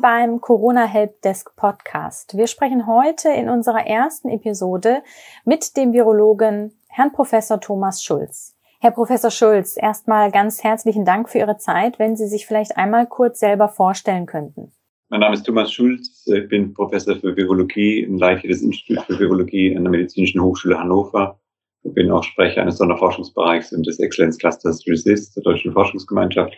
Beim 0.00 0.40
Corona 0.40 0.84
Helpdesk 0.84 1.56
Podcast. 1.56 2.36
Wir 2.36 2.46
sprechen 2.46 2.86
heute 2.86 3.28
in 3.30 3.48
unserer 3.48 3.86
ersten 3.86 4.28
Episode 4.28 5.02
mit 5.44 5.76
dem 5.76 5.92
Virologen 5.92 6.78
Herrn 6.88 7.12
Professor 7.12 7.60
Thomas 7.60 8.02
Schulz. 8.02 8.56
Herr 8.80 8.92
Professor 8.92 9.30
Schulz, 9.30 9.76
erstmal 9.76 10.30
ganz 10.30 10.62
herzlichen 10.62 11.04
Dank 11.04 11.28
für 11.28 11.38
Ihre 11.38 11.58
Zeit, 11.58 11.98
wenn 11.98 12.16
Sie 12.16 12.28
sich 12.28 12.46
vielleicht 12.46 12.76
einmal 12.76 13.06
kurz 13.06 13.40
selber 13.40 13.68
vorstellen 13.68 14.26
könnten. 14.26 14.72
Mein 15.08 15.20
Name 15.20 15.34
ist 15.34 15.44
Thomas 15.44 15.72
Schulz, 15.72 16.26
ich 16.26 16.48
bin 16.48 16.74
Professor 16.74 17.16
für 17.16 17.36
Virologie 17.36 18.06
und 18.06 18.18
Leiter 18.18 18.46
des 18.46 18.62
Instituts 18.62 19.04
für 19.06 19.18
Virologie 19.18 19.76
an 19.76 19.84
der 19.84 19.90
Medizinischen 19.90 20.42
Hochschule 20.42 20.78
Hannover. 20.78 21.40
Ich 21.82 21.94
bin 21.94 22.10
auch 22.10 22.22
Sprecher 22.22 22.62
eines 22.62 22.76
Sonderforschungsbereichs 22.78 23.72
und 23.72 23.86
des 23.86 23.98
Exzellenzclusters 23.98 24.86
RESIST 24.86 25.36
der 25.36 25.42
Deutschen 25.44 25.72
Forschungsgemeinschaft 25.72 26.52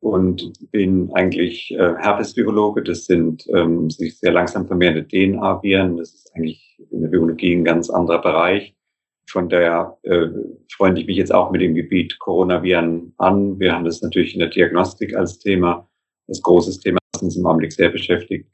und 0.00 0.52
bin 0.70 1.10
eigentlich 1.14 1.72
äh, 1.72 1.94
Herpesvirologe. 1.96 2.82
Das 2.82 3.06
sind 3.06 3.46
ähm, 3.54 3.90
sich 3.90 4.18
sehr 4.18 4.32
langsam 4.32 4.66
vermehrende 4.66 5.06
DNA-Viren. 5.06 5.96
Das 5.96 6.14
ist 6.14 6.30
eigentlich 6.34 6.78
in 6.90 7.02
der 7.02 7.08
Biologie 7.08 7.54
ein 7.54 7.64
ganz 7.64 7.90
anderer 7.90 8.20
Bereich. 8.20 8.74
Von 9.28 9.48
daher 9.48 9.98
äh, 10.04 10.28
freue 10.72 10.98
ich 10.98 11.06
mich 11.06 11.16
jetzt 11.16 11.34
auch 11.34 11.50
mit 11.50 11.60
dem 11.60 11.74
Gebiet 11.74 12.18
Coronaviren 12.18 13.12
an. 13.18 13.58
Wir 13.58 13.74
haben 13.74 13.84
das 13.84 14.00
natürlich 14.00 14.34
in 14.34 14.40
der 14.40 14.48
Diagnostik 14.48 15.14
als 15.14 15.38
Thema, 15.38 15.88
als 16.28 16.40
großes 16.40 16.80
Thema, 16.80 16.98
das 17.12 17.22
uns 17.22 17.36
im 17.36 17.46
Augenblick 17.46 17.72
sehr 17.72 17.90
beschäftigt. 17.90 18.48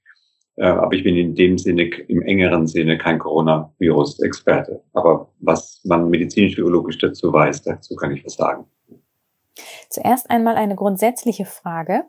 Äh, 0.56 0.66
aber 0.66 0.94
ich 0.94 1.04
bin 1.04 1.16
in 1.16 1.34
dem 1.34 1.58
Sinne, 1.58 1.90
im 2.08 2.22
engeren 2.22 2.66
Sinne, 2.66 2.98
kein 2.98 3.18
Coronavirus-Experte. 3.18 4.82
Aber 4.94 5.32
was 5.40 5.80
man 5.84 6.08
medizinisch-biologisch 6.10 6.98
dazu 6.98 7.32
weiß, 7.32 7.62
dazu 7.62 7.94
kann 7.94 8.12
ich 8.12 8.24
was 8.24 8.34
sagen. 8.34 8.64
Zuerst 9.88 10.30
einmal 10.30 10.56
eine 10.56 10.74
grundsätzliche 10.74 11.44
Frage. 11.44 12.04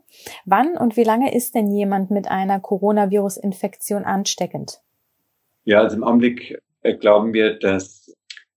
Wann 0.45 0.77
und 0.77 0.97
wie 0.97 1.03
lange 1.03 1.33
ist 1.33 1.55
denn 1.55 1.67
jemand 1.67 2.11
mit 2.11 2.27
einer 2.27 2.59
Coronavirus-Infektion 2.59 4.03
ansteckend? 4.03 4.81
Ja, 5.63 5.81
also 5.81 5.95
im 5.97 6.03
Augenblick 6.03 6.61
äh, 6.81 6.95
glauben 6.95 7.33
wir, 7.33 7.57
dass 7.57 8.05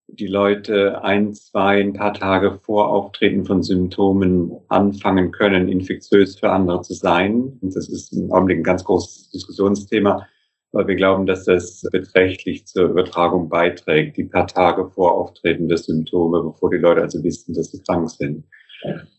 die 0.09 0.27
Leute 0.27 1.03
ein, 1.05 1.35
zwei, 1.35 1.81
ein 1.81 1.93
paar 1.93 2.15
Tage 2.15 2.59
vor 2.63 2.89
Auftreten 2.89 3.45
von 3.45 3.63
Symptomen 3.63 4.53
anfangen 4.69 5.33
können, 5.33 5.69
infektiös 5.69 6.39
für 6.39 6.51
andere 6.51 6.81
zu 6.81 6.95
sein. 6.95 7.59
Und 7.61 7.77
das 7.77 7.89
ist 7.89 8.13
im 8.13 8.33
Augenblick 8.33 8.59
ein 8.59 8.65
ganz 8.65 8.85
großes 8.85 9.31
Diskussionsthema, 9.31 10.27
weil 10.73 10.89
wir 10.89 10.97
glauben, 10.97 11.27
dass 11.27 11.45
das 11.45 11.83
beträchtlich 11.93 12.67
zur 12.67 12.89
Übertragung 12.89 13.51
beiträgt, 13.51 14.17
die 14.17 14.25
paar 14.25 14.47
Tage 14.47 14.89
vor 14.89 15.13
Auftreten 15.13 15.69
der 15.69 15.79
Symptome, 15.79 16.43
bevor 16.43 16.71
die 16.71 16.79
Leute 16.79 17.03
also 17.03 17.23
wissen, 17.23 17.55
dass 17.55 17.71
sie 17.71 17.83
krank 17.83 18.11
sind. 18.11 18.45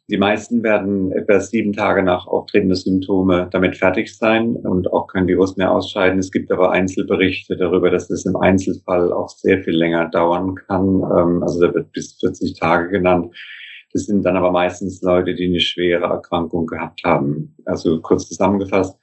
Die 0.09 0.17
meisten 0.17 0.63
werden 0.63 1.11
etwa 1.11 1.39
sieben 1.39 1.71
Tage 1.71 2.01
nach 2.01 2.25
Auftreten 2.25 2.69
der 2.69 2.77
Symptome 2.77 3.47
damit 3.51 3.77
fertig 3.77 4.15
sein 4.17 4.55
und 4.55 4.91
auch 4.91 5.05
kein 5.05 5.27
Virus 5.27 5.55
mehr 5.55 5.71
ausscheiden. 5.71 6.17
Es 6.17 6.31
gibt 6.31 6.51
aber 6.51 6.71
Einzelberichte 6.71 7.55
darüber, 7.55 7.91
dass 7.91 8.09
es 8.09 8.25
im 8.25 8.35
Einzelfall 8.35 9.13
auch 9.13 9.29
sehr 9.29 9.63
viel 9.63 9.75
länger 9.75 10.09
dauern 10.09 10.55
kann. 10.55 11.03
Ähm, 11.15 11.43
also 11.43 11.61
da 11.61 11.73
wird 11.75 11.91
bis 11.91 12.17
40 12.19 12.59
Tage 12.59 12.89
genannt. 12.89 13.35
Das 13.93 14.05
sind 14.05 14.23
dann 14.23 14.35
aber 14.35 14.51
meistens 14.51 15.01
Leute, 15.03 15.35
die 15.35 15.45
eine 15.45 15.59
schwere 15.59 16.05
Erkrankung 16.05 16.65
gehabt 16.65 17.03
haben. 17.03 17.55
Also 17.65 18.01
kurz 18.01 18.27
zusammengefasst, 18.27 18.97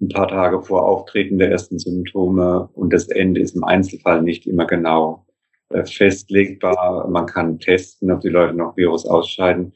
ein 0.00 0.08
paar 0.08 0.26
Tage 0.26 0.60
vor 0.60 0.84
Auftreten 0.84 1.38
der 1.38 1.52
ersten 1.52 1.78
Symptome 1.78 2.68
und 2.72 2.92
das 2.92 3.06
Ende 3.08 3.40
ist 3.40 3.54
im 3.54 3.62
Einzelfall 3.62 4.22
nicht 4.22 4.46
immer 4.46 4.66
genau 4.66 5.24
äh, 5.68 5.84
festlegbar. 5.84 7.08
Man 7.08 7.26
kann 7.26 7.60
testen, 7.60 8.10
ob 8.10 8.22
die 8.22 8.28
Leute 8.28 8.54
noch 8.54 8.76
Virus 8.76 9.06
ausscheiden 9.06 9.72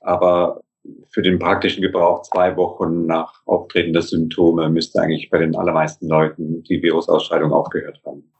aber 0.00 0.60
für 1.10 1.22
den 1.22 1.38
praktischen 1.38 1.82
Gebrauch 1.82 2.22
zwei 2.22 2.56
Wochen 2.56 3.06
nach 3.06 3.42
Auftreten 3.46 3.92
der 3.92 4.02
Symptome 4.02 4.68
müsste 4.70 5.00
eigentlich 5.00 5.30
bei 5.30 5.38
den 5.38 5.56
allermeisten 5.56 6.08
Leuten 6.08 6.62
die 6.62 6.82
Virusausscheidung 6.82 7.52
aufgehört 7.52 8.00
haben. 8.06 8.30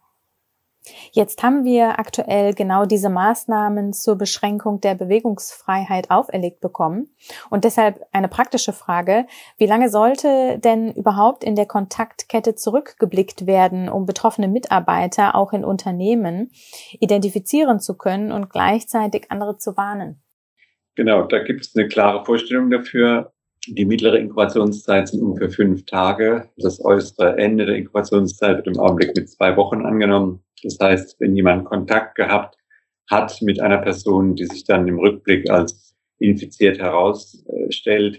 Jetzt 1.13 1.43
haben 1.43 1.65
wir 1.65 1.99
aktuell 1.99 2.55
genau 2.55 2.87
diese 2.87 3.11
Maßnahmen 3.11 3.93
zur 3.93 4.17
Beschränkung 4.17 4.81
der 4.81 4.95
Bewegungsfreiheit 4.95 6.11
auferlegt 6.11 6.61
bekommen. 6.61 7.11
Und 7.51 7.65
deshalb 7.65 8.07
eine 8.13 8.29
praktische 8.29 8.73
Frage. 8.73 9.27
Wie 9.57 9.67
lange 9.67 9.91
sollte 9.91 10.59
denn 10.59 10.93
überhaupt 10.93 11.45
in 11.45 11.57
der 11.57 11.67
Kontaktkette 11.67 12.55
zurückgeblickt 12.55 13.47
werden, 13.47 13.89
um 13.89 14.07
betroffene 14.07 14.49
Mitarbeiter 14.49 15.35
auch 15.35 15.53
in 15.53 15.65
Unternehmen 15.65 16.51
identifizieren 17.01 17.81
zu 17.81 17.97
können 17.97 18.33
und 18.33 18.49
gleichzeitig 18.51 19.31
andere 19.31 19.59
zu 19.59 19.77
warnen? 19.77 20.23
Genau, 20.99 21.23
da 21.23 21.39
gibt 21.39 21.61
es 21.61 21.77
eine 21.77 21.87
klare 21.87 22.25
Vorstellung 22.25 22.73
dafür. 22.73 23.31
Die 23.69 23.85
mittlere 23.85 24.19
Inkubationszeit 24.19 25.07
sind 25.07 25.23
ungefähr 25.23 25.49
fünf 25.49 25.87
Tage. 25.87 26.49
Das 26.57 26.85
äußere 26.85 27.39
Ende 27.39 27.67
der 27.67 27.77
Inkubationszeit 27.77 28.57
wird 28.57 28.67
im 28.67 28.81
Augenblick 28.81 29.15
mit 29.15 29.31
zwei 29.31 29.57
Wochen 29.57 29.87
angenommen. 29.87 30.43
Das 30.65 30.77
heißt, 30.81 31.21
wenn 31.21 31.37
jemand 31.37 31.67
Kontakt 31.67 32.17
gehabt 32.17 32.57
hat 33.09 33.41
mit 33.43 33.61
einer 33.61 33.79
Person, 33.79 34.35
die 34.35 34.47
sich 34.47 34.65
dann 34.65 34.89
im 34.89 34.99
Rückblick 34.99 35.49
als 35.49 35.95
infiziert 36.19 36.81
herausstellt, 36.81 38.19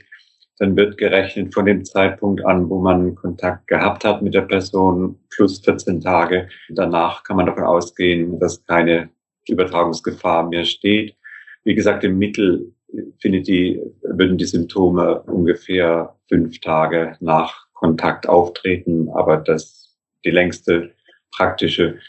dann 0.60 0.78
wird 0.78 0.98
gerechnet 0.98 1.54
von 1.54 1.66
dem 1.66 1.84
Zeitpunkt 1.84 2.46
an, 2.46 2.70
wo 2.70 2.80
man 2.80 3.14
Kontakt 3.16 3.68
gehabt 3.68 4.06
hat 4.06 4.22
mit 4.22 4.34
der 4.34 4.44
Person, 4.44 5.20
plus 5.32 5.60
14 5.66 6.00
Tage. 6.00 6.48
Danach 6.70 7.26
kann 7.26 7.36
man 7.36 7.46
davon 7.46 7.64
ausgehen, 7.66 8.40
dass 8.40 8.64
keine 8.64 9.10
Übertragungsgefahr 9.50 10.48
mehr 10.48 10.64
steht. 10.64 11.19
Wie 11.64 11.76
gesagt, 11.76 12.04
im 12.04 12.18
Mittel 12.18 12.74
findet 13.20 13.48
die, 13.48 13.82
würden 14.02 14.38
die 14.38 14.46
Symptome 14.46 15.22
ungefähr 15.24 16.16
fünf 16.28 16.60
Tage 16.60 17.16
nach 17.20 17.68
Kontakt 17.74 18.28
auftreten, 18.28 19.10
aber 19.14 19.38
das, 19.38 19.96
die 20.26 20.32
längste 20.32 20.94
praktische 21.32 22.00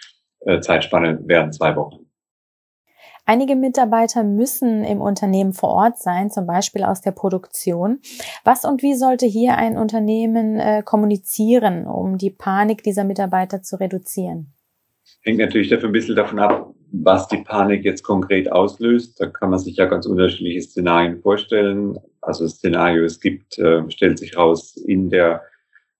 äh, 0.40 0.60
Zeitspanne 0.60 1.20
wären 1.26 1.52
zwei 1.52 1.76
Wochen. 1.76 2.06
Einige 3.26 3.54
Mitarbeiter 3.54 4.24
müssen 4.24 4.82
im 4.82 5.00
Unternehmen 5.00 5.52
vor 5.52 5.68
Ort 5.68 5.98
sein, 5.98 6.30
zum 6.30 6.46
Beispiel 6.46 6.82
aus 6.82 7.00
der 7.00 7.12
Produktion. 7.12 8.00
Was 8.42 8.64
und 8.64 8.82
wie 8.82 8.94
sollte 8.94 9.26
hier 9.26 9.56
ein 9.56 9.76
Unternehmen 9.76 10.58
äh, 10.58 10.82
kommunizieren, 10.84 11.86
um 11.86 12.18
die 12.18 12.30
Panik 12.30 12.82
dieser 12.82 13.04
Mitarbeiter 13.04 13.62
zu 13.62 13.78
reduzieren? 13.78 14.52
Hängt 15.22 15.38
natürlich 15.38 15.68
dafür 15.68 15.90
ein 15.90 15.92
bisschen 15.92 16.16
davon 16.16 16.40
ab, 16.40 16.74
was 16.92 17.28
die 17.28 17.38
Panik 17.38 17.84
jetzt 17.84 18.02
konkret 18.02 18.50
auslöst. 18.50 19.20
Da 19.20 19.26
kann 19.26 19.50
man 19.50 19.58
sich 19.58 19.76
ja 19.76 19.86
ganz 19.86 20.06
unterschiedliche 20.06 20.62
Szenarien 20.62 21.20
vorstellen. 21.20 21.98
Also 22.20 22.46
Szenario, 22.48 23.04
es 23.04 23.20
gibt, 23.20 23.58
äh, 23.58 23.82
stellt 23.90 24.18
sich 24.18 24.36
raus, 24.36 24.76
in 24.76 25.10
der 25.10 25.42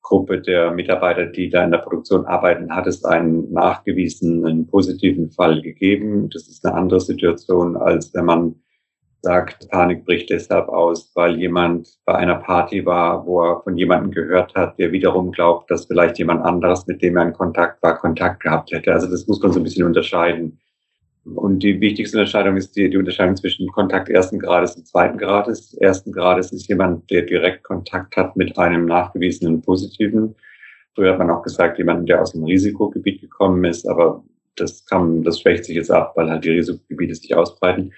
Gruppe 0.02 0.40
der 0.40 0.72
Mitarbeiter, 0.72 1.26
die 1.26 1.50
da 1.50 1.62
in 1.62 1.70
der 1.70 1.78
Produktion 1.78 2.26
arbeiten, 2.26 2.74
hat 2.74 2.86
es 2.86 3.04
einen 3.04 3.52
nachgewiesenen 3.52 4.66
positiven 4.66 5.30
Fall 5.30 5.62
gegeben. 5.62 6.28
Das 6.30 6.48
ist 6.48 6.64
eine 6.64 6.74
andere 6.74 7.00
Situation, 7.00 7.76
als 7.76 8.12
wenn 8.14 8.24
man 8.24 8.54
sagt, 9.22 9.68
Panik 9.68 10.04
bricht 10.04 10.30
deshalb 10.30 10.68
aus, 10.68 11.12
weil 11.14 11.38
jemand 11.38 11.88
bei 12.06 12.14
einer 12.14 12.36
Party 12.36 12.84
war, 12.86 13.26
wo 13.26 13.42
er 13.42 13.62
von 13.62 13.76
jemandem 13.76 14.10
gehört 14.10 14.54
hat, 14.54 14.78
der 14.78 14.92
wiederum 14.92 15.30
glaubt, 15.30 15.70
dass 15.70 15.86
vielleicht 15.86 16.18
jemand 16.18 16.44
anderes, 16.44 16.86
mit 16.86 17.02
dem 17.02 17.16
er 17.16 17.26
in 17.26 17.32
Kontakt 17.32 17.82
war, 17.82 17.98
Kontakt 17.98 18.42
gehabt 18.42 18.72
hätte. 18.72 18.92
Also 18.92 19.08
das 19.08 19.26
muss 19.26 19.40
man 19.40 19.52
so 19.52 19.60
ein 19.60 19.64
bisschen 19.64 19.86
unterscheiden. 19.86 20.58
Und 21.24 21.62
die 21.62 21.80
wichtigste 21.80 22.16
Unterscheidung 22.18 22.56
ist 22.56 22.76
die, 22.76 22.88
die 22.88 22.96
Unterscheidung 22.96 23.36
zwischen 23.36 23.68
Kontakt 23.68 24.08
ersten 24.08 24.38
Grades 24.38 24.76
und 24.76 24.86
zweiten 24.86 25.18
Grades. 25.18 25.74
Ersten 25.74 26.12
Grades 26.12 26.50
ist 26.52 26.68
jemand, 26.68 27.10
der 27.10 27.22
direkt 27.22 27.62
Kontakt 27.62 28.16
hat 28.16 28.36
mit 28.36 28.56
einem 28.56 28.86
nachgewiesenen 28.86 29.60
positiven. 29.60 30.34
Früher 30.94 31.12
hat 31.12 31.18
man 31.18 31.30
auch 31.30 31.42
gesagt, 31.42 31.78
jemand, 31.78 32.08
der 32.08 32.22
aus 32.22 32.32
dem 32.32 32.44
Risikogebiet 32.44 33.20
gekommen 33.20 33.64
ist, 33.64 33.86
aber 33.86 34.24
das 34.56 34.84
kann, 34.86 35.22
das 35.22 35.40
schwächt 35.40 35.64
sich 35.66 35.76
jetzt 35.76 35.90
ab, 35.90 36.12
weil 36.16 36.30
halt 36.30 36.44
die 36.44 36.50
Risikogebiete 36.50 37.14
sich 37.14 37.34
ausbreiten. 37.34 37.92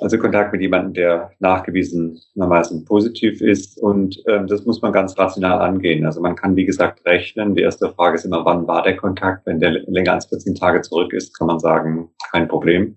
Also 0.00 0.18
Kontakt 0.18 0.52
mit 0.52 0.60
jemandem, 0.60 0.92
der 0.94 1.30
nachgewiesenermaßen 1.38 2.84
positiv 2.84 3.40
ist. 3.40 3.80
Und 3.80 4.20
ähm, 4.26 4.46
das 4.48 4.64
muss 4.64 4.82
man 4.82 4.92
ganz 4.92 5.16
rational 5.16 5.60
angehen. 5.60 6.04
Also 6.04 6.20
man 6.20 6.34
kann, 6.34 6.56
wie 6.56 6.64
gesagt, 6.64 7.06
rechnen. 7.06 7.54
Die 7.54 7.62
erste 7.62 7.90
Frage 7.90 8.16
ist 8.16 8.24
immer, 8.24 8.44
wann 8.44 8.66
war 8.66 8.82
der 8.82 8.96
Kontakt? 8.96 9.46
Wenn 9.46 9.60
der 9.60 9.70
länger 9.86 10.14
als 10.14 10.26
14 10.26 10.56
Tage 10.56 10.82
zurück 10.82 11.12
ist, 11.12 11.38
kann 11.38 11.46
man 11.46 11.60
sagen, 11.60 12.08
kein 12.32 12.48
Problem. 12.48 12.96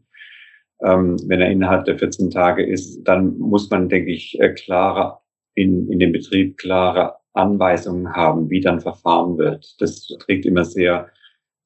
Ähm, 0.83 1.17
wenn 1.27 1.41
er 1.41 1.51
innerhalb 1.51 1.85
der 1.85 1.97
14 1.99 2.31
Tage 2.31 2.65
ist, 2.65 3.03
dann 3.03 3.37
muss 3.37 3.69
man, 3.69 3.89
denke 3.89 4.11
ich, 4.11 4.39
äh, 4.39 4.53
klarer 4.53 5.21
in, 5.53 5.91
in 5.91 5.99
dem 5.99 6.11
Betrieb 6.11 6.57
klare 6.57 7.15
Anweisungen 7.33 8.13
haben, 8.13 8.49
wie 8.49 8.61
dann 8.61 8.81
verfahren 8.81 9.37
wird. 9.37 9.75
Das 9.79 10.07
trägt 10.19 10.45
immer 10.45 10.65
sehr 10.65 11.09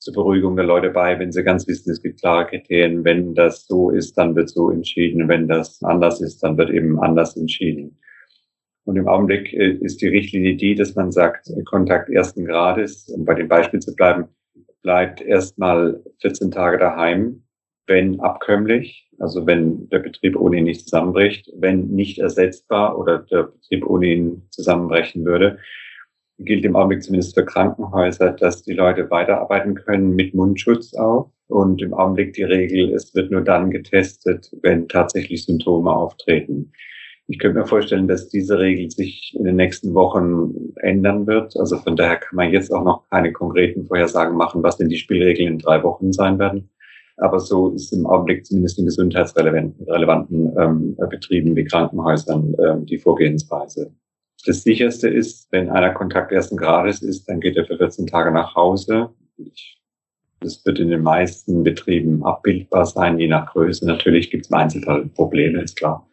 zur 0.01 0.15
Beruhigung 0.15 0.55
der 0.55 0.65
Leute 0.65 0.89
bei, 0.89 1.17
wenn 1.19 1.31
sie 1.31 1.43
ganz 1.43 1.67
wissen, 1.67 1.91
es 1.91 2.01
gibt 2.01 2.19
klare 2.19 2.47
Kriterien. 2.47 3.05
Wenn 3.05 3.35
das 3.35 3.67
so 3.67 3.91
ist, 3.91 4.17
dann 4.17 4.35
wird 4.35 4.49
so 4.49 4.71
entschieden. 4.71 5.29
Wenn 5.29 5.47
das 5.47 5.81
anders 5.83 6.21
ist, 6.21 6.41
dann 6.41 6.57
wird 6.57 6.71
eben 6.71 6.99
anders 6.99 7.37
entschieden. 7.37 7.99
Und 8.83 8.95
im 8.95 9.07
Augenblick 9.07 9.53
äh, 9.53 9.73
ist 9.73 10.01
die 10.01 10.07
Richtlinie 10.07 10.55
die, 10.55 10.73
dass 10.73 10.95
man 10.95 11.11
sagt, 11.11 11.51
Kontakt 11.65 12.09
ersten 12.09 12.45
Grades, 12.45 13.09
um 13.09 13.25
bei 13.25 13.35
dem 13.35 13.47
Beispiel 13.47 13.79
zu 13.79 13.95
bleiben, 13.95 14.25
bleibt 14.81 15.21
erstmal 15.21 16.01
14 16.21 16.49
Tage 16.49 16.79
daheim. 16.79 17.43
wenn 17.87 18.21
abkömmlich, 18.21 19.09
also 19.19 19.45
wenn 19.45 19.89
der 19.89 19.99
Betrieb 19.99 20.35
ohne 20.35 20.57
ihn 20.57 20.63
nicht 20.63 20.83
zusammenbricht, 20.83 21.51
wenn 21.57 21.87
nicht 21.89 22.19
ersetzbar 22.19 22.97
oder 22.97 23.19
der 23.19 23.43
Betrieb 23.43 23.85
ohne 23.85 24.07
ihn 24.07 24.41
zusammenbrechen 24.49 25.25
würde, 25.25 25.59
gilt 26.45 26.65
im 26.65 26.75
Augenblick 26.75 27.03
zumindest 27.03 27.35
für 27.35 27.45
Krankenhäuser, 27.45 28.31
dass 28.31 28.63
die 28.63 28.73
Leute 28.73 29.09
weiterarbeiten 29.09 29.75
können 29.75 30.15
mit 30.15 30.33
Mundschutz 30.33 30.93
auch. 30.93 31.31
Und 31.47 31.81
im 31.81 31.93
Augenblick 31.93 32.33
die 32.33 32.43
Regel, 32.43 32.93
es 32.93 33.13
wird 33.13 33.31
nur 33.31 33.41
dann 33.41 33.71
getestet, 33.71 34.49
wenn 34.61 34.87
tatsächlich 34.87 35.45
Symptome 35.45 35.91
auftreten. 35.91 36.71
Ich 37.27 37.39
könnte 37.39 37.59
mir 37.59 37.65
vorstellen, 37.65 38.07
dass 38.07 38.29
diese 38.29 38.59
Regel 38.59 38.89
sich 38.89 39.33
in 39.37 39.45
den 39.45 39.55
nächsten 39.55 39.93
Wochen 39.93 40.73
ändern 40.81 41.27
wird. 41.27 41.55
Also 41.57 41.77
von 41.77 41.95
daher 41.95 42.17
kann 42.17 42.35
man 42.35 42.51
jetzt 42.51 42.73
auch 42.73 42.83
noch 42.83 43.09
keine 43.09 43.31
konkreten 43.31 43.85
Vorhersagen 43.85 44.35
machen, 44.35 44.63
was 44.63 44.77
denn 44.77 44.89
die 44.89 44.97
Spielregeln 44.97 45.53
in 45.53 45.59
drei 45.59 45.83
Wochen 45.83 46.11
sein 46.11 46.39
werden. 46.39 46.69
Aber 47.17 47.39
so 47.39 47.69
ist 47.69 47.93
im 47.93 48.05
Augenblick 48.05 48.45
zumindest 48.45 48.79
in 48.79 48.85
gesundheitsrelevanten 48.85 50.53
ähm, 50.57 50.97
Betrieben 51.09 51.55
wie 51.55 51.65
Krankenhäusern 51.65 52.55
ähm, 52.65 52.85
die 52.85 52.97
Vorgehensweise. 52.97 53.93
Das 54.45 54.63
sicherste 54.63 55.07
ist, 55.07 55.51
wenn 55.51 55.69
einer 55.69 55.93
Kontakt 55.93 56.31
ersten 56.31 56.57
Grades 56.57 57.01
ist, 57.01 57.29
dann 57.29 57.39
geht 57.39 57.57
er 57.57 57.65
für 57.65 57.77
14 57.77 58.07
Tage 58.07 58.31
nach 58.31 58.55
Hause. 58.55 59.09
Das 60.39 60.65
wird 60.65 60.79
in 60.79 60.89
den 60.89 61.03
meisten 61.03 61.63
Betrieben 61.63 62.23
abbildbar 62.25 62.85
sein, 62.85 63.19
je 63.19 63.27
nach 63.27 63.51
Größe. 63.51 63.85
Natürlich 63.85 64.31
gibt 64.31 64.45
es 64.45 64.51
im 64.51 64.57
Einzelfall 64.57 65.05
Probleme, 65.07 65.61
ist 65.61 65.77
klar. 65.77 66.07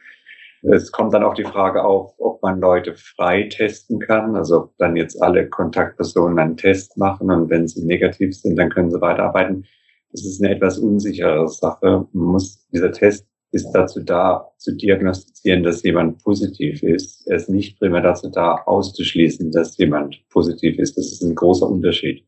Es 0.63 0.91
kommt 0.91 1.15
dann 1.15 1.23
auch 1.23 1.35
die 1.35 1.45
Frage 1.45 1.85
auf, 1.85 2.15
ob 2.19 2.43
man 2.43 2.61
Leute 2.61 2.95
frei 2.95 3.45
testen 3.45 4.01
kann, 4.01 4.35
also 4.35 4.65
ob 4.65 4.77
dann 4.79 4.97
jetzt 4.97 5.23
alle 5.23 5.49
Kontaktpersonen 5.49 6.39
einen 6.39 6.57
Test 6.57 6.97
machen 6.97 7.31
und 7.31 7.49
wenn 7.49 7.69
sie 7.69 7.85
negativ 7.85 8.37
sind, 8.37 8.57
dann 8.57 8.69
können 8.69 8.91
sie 8.91 9.01
weiterarbeiten. 9.01 9.65
Das 10.11 10.25
ist 10.25 10.43
eine 10.43 10.55
etwas 10.55 10.79
unsichere 10.79 11.49
Sache. 11.49 12.07
Man 12.13 12.27
muss, 12.33 12.67
dieser 12.71 12.93
Test 12.93 13.27
ist 13.51 13.71
dazu 13.73 14.01
da, 14.01 14.51
zu 14.59 14.77
diagnostizieren, 14.77 15.63
dass 15.63 15.83
jemand 15.83 16.23
positiv 16.23 16.83
ist. 16.83 17.27
Er 17.27 17.37
ist 17.37 17.49
nicht 17.49 17.79
primär 17.79 18.03
dazu 18.03 18.29
da, 18.29 18.57
auszuschließen, 18.67 19.51
dass 19.53 19.79
jemand 19.79 20.23
positiv 20.29 20.79
ist. 20.79 20.99
Das 20.99 21.07
ist 21.13 21.23
ein 21.23 21.35
großer 21.35 21.69
Unterschied. 21.69 22.25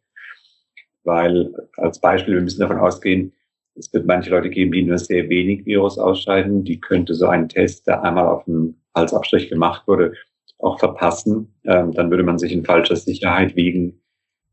Weil, 1.04 1.52
als 1.76 2.00
Beispiel, 2.00 2.34
wir 2.34 2.42
müssen 2.42 2.60
davon 2.60 2.78
ausgehen, 2.78 3.32
es 3.74 3.92
wird 3.92 4.06
manche 4.06 4.30
Leute 4.30 4.50
geben, 4.50 4.72
die 4.72 4.82
nur 4.82 4.98
sehr 4.98 5.28
wenig 5.28 5.64
Virus 5.64 5.98
ausscheiden. 5.98 6.64
Die 6.64 6.80
könnte 6.80 7.14
so 7.14 7.26
ein 7.26 7.48
Test, 7.48 7.86
der 7.86 8.02
einmal 8.02 8.26
auf 8.26 8.44
den 8.44 8.80
Halsabstrich 8.94 9.48
gemacht 9.48 9.86
wurde, 9.86 10.14
auch 10.58 10.78
verpassen. 10.78 11.54
Ähm, 11.64 11.92
dann 11.92 12.10
würde 12.10 12.22
man 12.22 12.38
sich 12.38 12.52
in 12.52 12.64
falscher 12.64 12.96
Sicherheit 12.96 13.56
wiegen. 13.56 14.00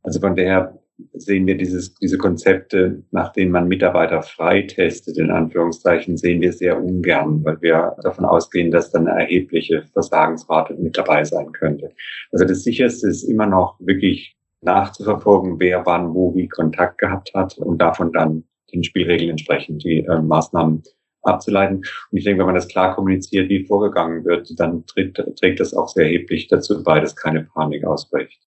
Also 0.03 0.19
von 0.19 0.35
daher 0.35 0.79
sehen 1.13 1.45
wir 1.45 1.57
dieses, 1.57 1.93
diese 1.95 2.17
Konzepte, 2.17 3.03
nach 3.11 3.31
denen 3.31 3.51
man 3.51 3.67
Mitarbeiter 3.67 4.21
freitestet, 4.21 5.17
in 5.17 5.31
Anführungszeichen, 5.31 6.17
sehen 6.17 6.41
wir 6.41 6.53
sehr 6.53 6.81
ungern, 6.81 7.43
weil 7.43 7.61
wir 7.61 7.95
davon 8.01 8.25
ausgehen, 8.25 8.71
dass 8.71 8.91
dann 8.91 9.07
eine 9.07 9.21
erhebliche 9.21 9.83
Versagensrate 9.93 10.73
mit 10.75 10.97
dabei 10.97 11.23
sein 11.23 11.51
könnte. 11.51 11.91
Also 12.31 12.45
das 12.45 12.63
sicherste 12.63 13.07
ist 13.07 13.23
immer 13.23 13.45
noch 13.45 13.75
wirklich 13.79 14.35
nachzuverfolgen, 14.61 15.59
wer 15.59 15.85
wann 15.85 16.13
wo 16.13 16.33
wie 16.35 16.47
Kontakt 16.47 16.97
gehabt 16.97 17.31
hat 17.35 17.57
und 17.57 17.79
davon 17.79 18.11
dann 18.11 18.43
den 18.73 18.83
Spielregeln 18.83 19.31
entsprechend 19.31 19.83
die 19.83 19.99
äh, 19.99 20.21
Maßnahmen 20.21 20.83
abzuleiten. 21.21 21.77
Und 21.77 22.17
ich 22.17 22.23
denke, 22.23 22.39
wenn 22.39 22.47
man 22.47 22.55
das 22.55 22.67
klar 22.67 22.95
kommuniziert, 22.95 23.49
wie 23.49 23.65
vorgegangen 23.65 24.25
wird, 24.25 24.49
dann 24.59 24.85
trägt, 24.85 25.21
trägt 25.39 25.59
das 25.59 25.73
auch 25.73 25.89
sehr 25.89 26.05
erheblich 26.05 26.47
dazu 26.47 26.83
bei, 26.83 26.99
dass 26.99 27.15
keine 27.15 27.43
Panik 27.43 27.85
ausbricht. 27.85 28.39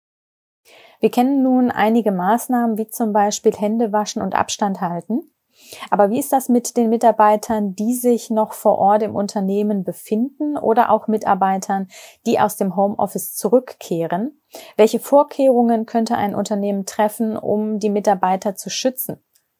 Wir 1.01 1.11
kennen 1.11 1.43
nun 1.43 1.71
einige 1.71 2.13
Maßnahmen, 2.13 2.77
wie 2.79 2.89
zum 2.89 3.13
Beispiel 3.13 3.53
Hände 3.53 3.93
waschen 3.93 4.23
und 4.23 4.35
Abstand 4.35 4.81
halten. 4.81 5.23
Aber 5.91 6.11
wie 6.11 6.19
ist 6.19 6.33
das 6.33 6.49
mit 6.49 6.77
den 6.77 6.89
Mitarbeitern, 6.89 7.75
die 7.75 7.95
sich 7.95 8.31
noch 8.31 8.53
vor 8.53 8.79
Ort 8.79 9.03
im 9.03 9.15
Unternehmen 9.15 9.85
befinden 9.85 10.57
oder 10.57 10.91
auch 10.91 11.09
Mitarbeitern, 11.09 11.89
die 12.27 12.39
aus 12.39 12.57
dem 12.57 12.77
Homeoffice 12.77 13.35
zurückkehren? 13.35 14.41
Welche 14.77 15.01
Vorkehrungen 15.01 15.87
könnte 15.87 16.17
ein 16.17 16.35
Unternehmen 16.35 16.87
treffen, 16.87 17.37
um 17.37 17.79
die 17.79 17.91
Mitarbeiter 17.91 18.55
zu 18.55 18.71
schützen? 18.71 19.19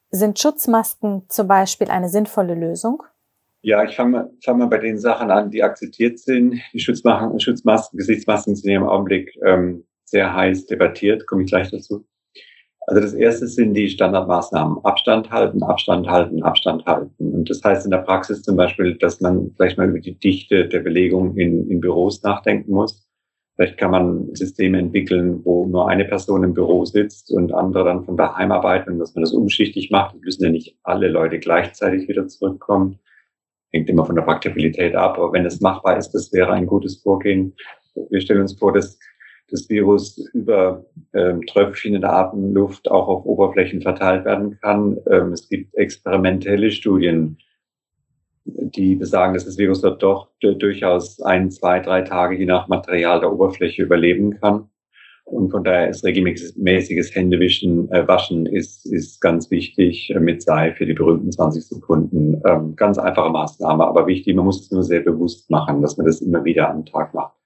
Sind 0.09 0.39
Schutzmasken 0.39 1.25
zum 1.27 1.47
Beispiel 1.47 1.89
eine 1.89 2.09
sinnvolle 2.09 2.55
Lösung? 2.55 3.03
Ja, 3.61 3.83
ich 3.83 3.95
fange 3.95 4.11
mal, 4.11 4.31
fang 4.43 4.57
mal 4.57 4.67
bei 4.67 4.77
den 4.77 4.97
Sachen 4.97 5.29
an, 5.29 5.51
die 5.51 5.63
akzeptiert 5.63 6.17
sind. 6.17 6.61
Die 6.73 6.79
Schutzmasken, 6.79 7.39
Schutzmasken 7.39 7.97
Gesichtsmasken 7.97 8.55
sind 8.55 8.71
im 8.71 8.87
Augenblick 8.87 9.37
ähm, 9.45 9.83
sehr 10.09 10.33
heiß 10.33 10.67
debattiert, 10.67 11.27
komme 11.27 11.43
ich 11.43 11.49
gleich 11.49 11.71
dazu. 11.71 12.05
Also 12.89 13.01
das 13.01 13.13
erste 13.13 13.45
sind 13.45 13.75
die 13.75 13.87
Standardmaßnahmen. 13.87 14.83
Abstand 14.83 15.29
halten, 15.29 15.61
Abstand 15.61 16.07
halten, 16.07 16.41
Abstand 16.41 16.83
halten. 16.87 17.13
Und 17.19 17.47
das 17.47 17.63
heißt 17.63 17.85
in 17.85 17.91
der 17.91 17.99
Praxis 17.99 18.41
zum 18.41 18.55
Beispiel, 18.55 18.95
dass 18.95 19.21
man 19.21 19.51
vielleicht 19.55 19.77
mal 19.77 19.89
über 19.89 19.99
die 19.99 20.17
Dichte 20.17 20.67
der 20.67 20.79
Belegung 20.79 21.37
in, 21.37 21.69
in 21.69 21.81
Büros 21.81 22.23
nachdenken 22.23 22.71
muss. 22.71 23.07
Vielleicht 23.55 23.77
kann 23.77 23.91
man 23.91 24.33
Systeme 24.33 24.79
entwickeln, 24.79 25.41
wo 25.43 25.67
nur 25.67 25.87
eine 25.87 26.05
Person 26.05 26.43
im 26.43 26.55
Büro 26.55 26.83
sitzt 26.85 27.29
und 27.31 27.53
andere 27.53 27.83
dann 27.83 28.05
von 28.05 28.17
daheim 28.17 28.51
arbeiten 28.51 28.97
dass 28.97 29.13
man 29.13 29.21
das 29.21 29.33
umschichtig 29.33 29.91
macht. 29.91 30.15
Es 30.15 30.21
müssen 30.21 30.45
ja 30.45 30.49
nicht 30.49 30.75
alle 30.81 31.09
Leute 31.09 31.37
gleichzeitig 31.37 32.07
wieder 32.07 32.27
zurückkommen. 32.27 32.97
Hängt 33.71 33.87
immer 33.87 34.05
von 34.05 34.15
der 34.15 34.23
Praktikabilität 34.23 34.95
ab. 34.95 35.19
Aber 35.19 35.31
wenn 35.33 35.45
es 35.45 35.61
machbar 35.61 35.95
ist, 35.97 36.09
das 36.11 36.33
wäre 36.33 36.53
ein 36.53 36.65
gutes 36.65 37.03
Vorgehen. 37.03 37.53
Wir 38.09 38.21
stellen 38.21 38.41
uns 38.41 38.57
vor, 38.57 38.73
dass 38.73 38.97
das 39.51 39.69
Virus 39.69 40.17
über 40.33 40.85
ähm, 41.13 41.45
Tröpfchen 41.45 41.95
in 41.95 42.01
der 42.01 42.13
Atemluft 42.13 42.89
auch 42.89 43.07
auf 43.07 43.25
Oberflächen 43.25 43.81
verteilt 43.81 44.25
werden 44.25 44.57
kann. 44.61 44.97
Ähm, 45.09 45.33
es 45.33 45.49
gibt 45.49 45.75
experimentelle 45.75 46.71
Studien, 46.71 47.37
die 48.45 48.95
besagen, 48.95 49.33
dass 49.33 49.45
das 49.45 49.57
Virus 49.57 49.81
dort 49.81 50.01
doch 50.01 50.29
durchaus 50.39 51.21
ein, 51.21 51.51
zwei, 51.51 51.79
drei 51.79 52.01
Tage 52.01 52.37
je 52.37 52.45
nach 52.45 52.67
Material 52.67 53.19
der 53.19 53.31
Oberfläche 53.31 53.83
überleben 53.83 54.39
kann. 54.39 54.69
Und 55.29 55.51
von 55.51 55.63
daher 55.63 55.89
ist 55.89 56.03
regelmäßiges 56.03 57.13
Händewischen, 57.13 57.91
äh, 57.91 58.07
Waschen 58.07 58.47
ist, 58.47 58.85
ist 58.87 59.21
ganz 59.21 59.51
wichtig 59.51 60.09
äh, 60.09 60.19
mit 60.19 60.41
Seife 60.41 60.85
die 60.87 60.93
berühmten 60.93 61.31
20 61.31 61.67
Sekunden. 61.67 62.41
Ähm, 62.45 62.75
ganz 62.75 62.97
einfache 62.97 63.29
Maßnahme, 63.29 63.85
aber 63.85 64.07
wichtig, 64.07 64.35
man 64.35 64.45
muss 64.45 64.61
es 64.61 64.71
nur 64.71 64.83
sehr 64.83 65.01
bewusst 65.01 65.49
machen, 65.51 65.81
dass 65.83 65.97
man 65.97 66.07
das 66.07 66.21
immer 66.21 66.43
wieder 66.45 66.69
am 66.69 66.83
Tag 66.85 67.13
macht. 67.13 67.38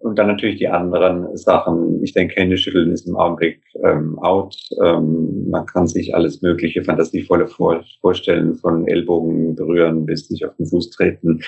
Und 0.00 0.18
dann 0.18 0.26
natürlich 0.26 0.58
die 0.58 0.68
anderen 0.68 1.36
Sachen. 1.36 2.02
Ich 2.02 2.12
denke, 2.12 2.36
Händeschütteln 2.36 2.90
ist 2.90 3.06
im 3.06 3.16
Augenblick 3.16 3.62
ähm, 3.84 4.18
out. 4.18 4.56
Ähm, 4.82 5.48
man 5.50 5.66
kann 5.66 5.86
sich 5.86 6.14
alles 6.14 6.42
Mögliche 6.42 6.82
fantasievolle 6.82 7.48
vor 7.48 7.82
vorstellen, 8.00 8.54
von 8.56 8.86
Ellbogen 8.86 9.54
berühren 9.54 10.06
bis 10.06 10.28
sich 10.28 10.44
auf 10.44 10.54
den 10.56 10.66
Fuß 10.66 10.90
treten. 10.90 11.40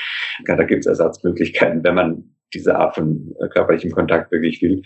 Ja, 0.47 0.57
da 0.57 0.65
gibt 0.65 0.81
es 0.81 0.87
Ersatzmöglichkeiten, 0.87 1.83
wenn 1.85 1.95
man 1.95 2.25
diese 2.53 2.77
Art 2.77 2.95
von 2.95 3.35
äh, 3.41 3.49
körperlichem 3.49 3.91
Kontakt 3.91 4.31
wirklich 4.33 4.63
will. 4.63 4.83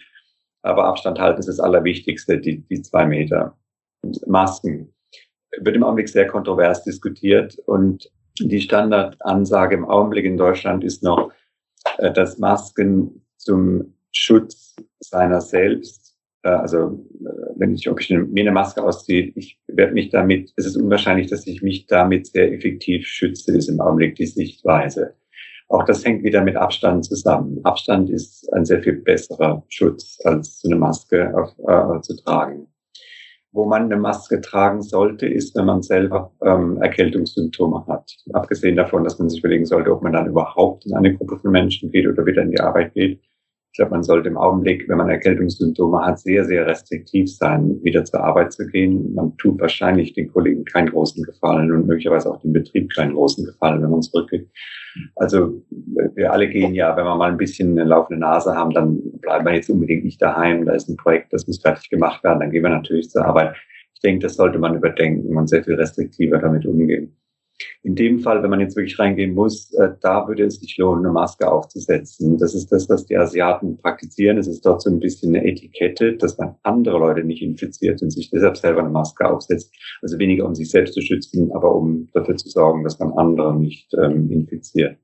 Aber 0.63 0.85
Abstand 0.85 1.21
halten 1.21 1.41
ist 1.41 1.49
das 1.49 1.61
Allerwichtigste, 1.61 2.39
die, 2.39 2.67
die 2.69 2.83
zwei 2.83 3.07
Meter. 3.07 3.57
Und 4.03 4.27
Masken 4.27 4.93
wird 5.61 5.77
im 5.77 5.85
Augenblick 5.85 6.09
sehr 6.09 6.27
kontrovers 6.27 6.85
diskutiert 6.85 7.59
und 7.67 8.11
die 8.41 8.61
Standardansage 8.61 9.75
im 9.75 9.85
Augenblick 9.85 10.25
in 10.25 10.37
Deutschland 10.37 10.85
ist 10.85 11.03
noch, 11.03 11.33
äh, 11.99 12.13
dass 12.13 12.39
Masken 12.39 13.25
zum 13.39 13.95
Schutz 14.13 14.77
seiner 15.01 15.41
selbst. 15.41 16.17
Äh, 16.43 16.51
also 16.51 17.07
äh, 17.21 17.55
wenn 17.57 17.75
ich, 17.75 17.87
mir 17.87 18.43
eine 18.43 18.53
Maske 18.53 18.83
ausziehe, 18.83 19.33
ich 19.35 19.59
werde 19.67 19.95
mich 19.95 20.11
damit, 20.11 20.53
es 20.57 20.67
ist 20.67 20.77
unwahrscheinlich, 20.77 21.29
dass 21.29 21.47
ich 21.47 21.63
mich 21.63 21.87
damit 21.87 22.27
sehr 22.27 22.53
effektiv 22.53 23.07
schütze, 23.07 23.57
ist 23.57 23.69
im 23.69 23.81
Augenblick 23.81 24.17
die 24.17 24.27
Sichtweise. 24.27 25.15
Auch 25.69 25.85
das 25.85 26.05
hängt 26.05 26.23
wieder 26.23 26.43
mit 26.43 26.57
Abstand 26.57 27.05
zusammen. 27.05 27.61
Abstand 27.65 28.09
ist 28.09 28.51
ein 28.55 28.65
sehr 28.65 28.83
viel 28.83 28.95
besserer 28.95 29.63
Schutz, 29.69 30.19
als 30.25 30.63
eine 30.65 30.77
Maske 30.77 31.35
auf, 31.37 31.51
äh, 31.59 32.01
zu 32.01 32.17
tragen. 32.17 32.69
Wo 33.53 33.65
man 33.65 33.85
eine 33.85 33.97
Maske 33.97 34.41
tragen 34.41 34.83
sollte, 34.83 35.27
ist, 35.27 35.57
wenn 35.57 35.65
man 35.65 35.83
selber 35.83 36.33
ähm, 36.45 36.81
Erkältungssymptome 36.83 37.87
hat. 37.87 38.15
Abgesehen 38.33 38.77
davon, 38.77 39.05
dass 39.05 39.19
man 39.19 39.31
sich 39.31 39.41
überlegen 39.41 39.65
sollte, 39.65 39.93
ob 39.93 40.03
man 40.03 40.13
dann 40.13 40.27
überhaupt 40.27 40.85
in 40.87 40.95
eine 40.95 41.15
Gruppe 41.17 41.39
von 41.39 41.51
Menschen 41.51 41.91
geht 41.91 42.07
oder 42.07 42.27
wieder 42.27 42.43
in 42.43 42.51
die 42.51 42.61
Arbeit 42.61 42.93
geht. 42.95 43.21
Ich 43.73 43.77
glaube, 43.79 43.93
man 43.93 44.03
sollte 44.03 44.29
im 44.29 44.37
Augenblick, 44.37 44.89
wenn 44.89 44.99
man 44.99 45.09
Erkältungssymptome 45.09 46.01
hat, 46.05 46.19
sehr, 46.19 46.45
sehr 46.45 46.67
restriktiv 46.67 47.31
sein, 47.33 47.79
wieder 47.83 48.05
zur 48.05 48.25
Arbeit 48.25 48.53
zu 48.53 48.67
gehen. 48.67 49.15
Man 49.15 49.37
tut 49.37 49.61
wahrscheinlich 49.61 50.15
den 50.15 50.33
Kollegen 50.33 50.65
keinen 50.65 50.89
großen 50.89 51.23
Gefallen 51.23 51.71
und 51.71 51.87
möglicherweise 51.87 52.31
auch 52.31 52.41
dem 52.41 52.53
Betrieb 52.53 52.93
keinen 52.93 53.15
großen 53.15 53.45
Gefallen, 53.45 53.83
wenn 53.83 53.91
man 53.91 54.03
zurückgeht. 54.03 54.49
Also 55.17 55.63
wir 56.15 56.33
alle 56.33 56.49
gehen 56.49 56.75
ja, 56.75 56.97
wenn 56.97 57.05
wir 57.05 57.15
mal 57.15 57.31
ein 57.31 57.37
bisschen 57.37 57.79
eine 57.79 57.89
laufende 57.89 58.21
Nase 58.21 58.55
haben, 58.55 58.73
dann 58.73 59.01
bleiben 59.21 59.45
wir 59.47 59.55
jetzt 59.55 59.71
unbedingt 59.71 60.05
nicht 60.05 60.21
daheim. 60.21 60.65
Da 60.65 60.73
ist 60.73 60.89
ein 60.89 60.97
Projekt, 60.97 61.33
das 61.33 61.47
muss 61.47 61.61
fertig 61.61 61.89
gemacht 61.91 62.25
werden. 62.25 62.41
Dann 62.41 62.51
gehen 62.51 62.65
wir 62.65 62.71
natürlich 62.71 63.11
zur 63.11 63.25
Arbeit. 63.25 63.55
Ich 63.95 64.01
denke, 64.01 64.27
das 64.27 64.35
sollte 64.35 64.59
man 64.59 64.77
überdenken 64.77 65.37
und 65.37 65.49
sehr 65.49 65.63
viel 65.63 65.75
restriktiver 65.75 66.39
damit 66.39 66.67
umgehen. 66.67 67.17
In 67.83 67.95
dem 67.95 68.21
Fall, 68.21 68.43
wenn 68.43 68.51
man 68.51 68.61
jetzt 68.61 68.77
wirklich 68.77 68.99
reingehen 68.99 69.35
muss, 69.35 69.73
äh, 69.75 69.91
da 70.01 70.29
würde 70.29 70.45
es 70.45 70.61
sich 70.61 70.77
lohnen, 70.79 71.05
eine 71.05 71.13
Maske 71.13 71.51
aufzusetzen. 71.51 72.39
Das 72.39 72.55
ist 72.55 72.71
das, 72.71 72.89
was 72.89 73.07
die 73.07 73.17
Asiaten 73.17 73.77
praktizieren. 73.79 74.39
Es 74.39 74.47
ist 74.47 74.65
dort 74.65 74.83
so 74.83 74.91
ein 74.91 75.01
bisschen 75.01 75.35
eine 75.35 75.45
Etikette, 75.45 76.17
dass 76.17 76.39
man 76.39 76.55
andere 76.63 76.99
Leute 76.99 77.25
nicht 77.25 77.43
infiziert 77.43 78.01
und 78.03 78.11
sich 78.11 78.31
deshalb 78.31 78.57
selber 78.57 78.81
eine 78.81 78.91
Maske 78.91 79.29
aufsetzt. 79.29 79.75
Also 80.03 80.19
weniger 80.19 80.47
um 80.47 80.55
sich 80.55 80.71
selbst 80.71 80.95
zu 80.95 81.03
schützen, 81.03 81.51
aber 81.53 81.75
um 81.75 82.09
dafür 82.13 82.37
zu 82.37 82.49
sorgen, 82.49 82.85
dass 82.85 82.99
man 82.99 83.13
andere 83.13 83.59
nicht 83.59 83.93
ähm, 83.95 84.31
infiziert. 84.31 84.99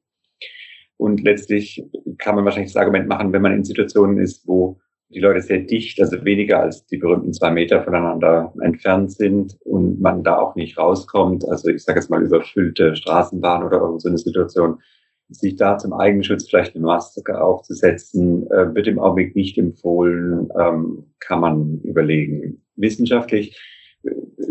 Und 0.96 1.22
letztlich 1.22 1.84
kann 2.18 2.36
man 2.36 2.44
wahrscheinlich 2.44 2.72
das 2.72 2.80
Argument 2.80 3.08
machen, 3.08 3.32
wenn 3.32 3.42
man 3.42 3.52
in 3.52 3.64
Situationen 3.64 4.18
ist, 4.18 4.46
wo 4.46 4.78
die 5.10 5.20
Leute 5.20 5.42
sehr 5.42 5.60
dicht, 5.60 6.00
also 6.00 6.24
weniger 6.24 6.60
als 6.60 6.86
die 6.86 6.96
berühmten 6.96 7.32
zwei 7.32 7.50
Meter 7.50 7.82
voneinander 7.82 8.52
entfernt 8.62 9.12
sind 9.12 9.56
und 9.64 10.00
man 10.00 10.24
da 10.24 10.38
auch 10.38 10.54
nicht 10.56 10.78
rauskommt, 10.78 11.48
also 11.48 11.68
ich 11.68 11.84
sage 11.84 12.00
jetzt 12.00 12.10
mal 12.10 12.22
überfüllte 12.22 12.96
Straßenbahn 12.96 13.62
oder 13.62 13.76
irgendeine 13.76 14.00
so 14.00 14.08
eine 14.08 14.18
Situation, 14.18 14.78
sich 15.28 15.56
da 15.56 15.78
zum 15.78 15.92
Eigenschutz 15.92 16.48
vielleicht 16.48 16.74
eine 16.74 16.84
Maske 16.84 17.40
aufzusetzen, 17.40 18.46
äh, 18.50 18.74
wird 18.74 18.86
im 18.86 18.98
Augenblick 18.98 19.34
nicht 19.34 19.56
empfohlen, 19.58 20.48
ähm, 20.58 21.04
kann 21.18 21.40
man 21.40 21.80
überlegen. 21.82 22.62
Wissenschaftlich 22.76 23.58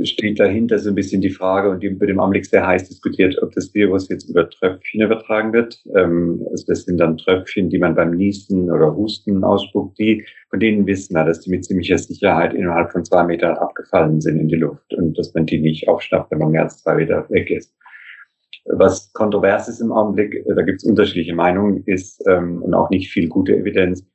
steht 0.03 0.39
dahinter 0.39 0.79
so 0.79 0.89
ein 0.89 0.95
bisschen 0.95 1.22
die 1.22 1.29
Frage, 1.29 1.69
und 1.69 1.81
die 1.81 2.00
wird 2.00 2.10
im 2.10 2.19
Augenblick 2.19 2.45
sehr 2.45 2.65
heiß 2.65 2.89
diskutiert, 2.89 3.41
ob 3.41 3.51
das 3.53 3.74
Virus 3.74 4.10
jetzt 4.10 4.29
über 4.29 4.50
Tröpfchen 4.50 5.01
übertragen 5.01 5.53
wird. 5.53 5.81
Ähm, 5.95 6.45
also 6.51 6.65
das 6.67 6.83
sind 6.83 6.98
dann 6.98 7.17
Tröpfchen, 7.17 7.69
die 7.69 7.79
man 7.79 7.95
beim 7.95 8.12
Niesen 8.12 8.72
oder 8.72 8.95
Husten 8.95 9.43
ausspuckt, 9.43 9.98
die, 10.00 10.25
von 10.50 10.60
denen 10.60 10.86
wissen 10.86 11.15
wir, 11.15 11.25
dass 11.25 11.41
die 11.41 11.51
mit 11.51 11.65
ziemlicher 11.65 11.98
Sicherheit 11.98 12.53
innerhalb 12.53 12.91
von 12.91 13.05
zwei 13.05 13.24
Metern 13.24 13.57
abgefallen 13.57 14.22
sind 14.22 14.39
in 14.39 14.48
die 14.48 14.55
Luft 14.55 14.93
und 14.93 15.17
dass 15.17 15.33
man 15.33 15.45
die 15.45 15.60
nicht 15.60 15.88
aufschnappt, 15.88 16.31
wenn 16.31 16.39
man 16.39 16.51
mehr 16.51 16.63
als 16.63 16.81
zwei 16.81 16.95
Meter 16.95 17.25
weg 17.29 17.50
ist. 17.50 17.74
Was 18.65 19.12
kontrovers 19.12 19.67
ist 19.67 19.81
im 19.81 19.91
Augenblick, 19.91 20.41
da 20.48 20.62
gibt 20.62 20.81
es 20.81 20.88
unterschiedliche 20.88 21.36
Meinungen, 21.36 21.83
ist 21.86 22.24
ähm, 22.27 22.62
und 22.62 22.74
auch 22.74 22.89
nicht 22.89 23.12
viel 23.12 23.27
gute 23.27 23.55
Evidenz, 23.57 24.05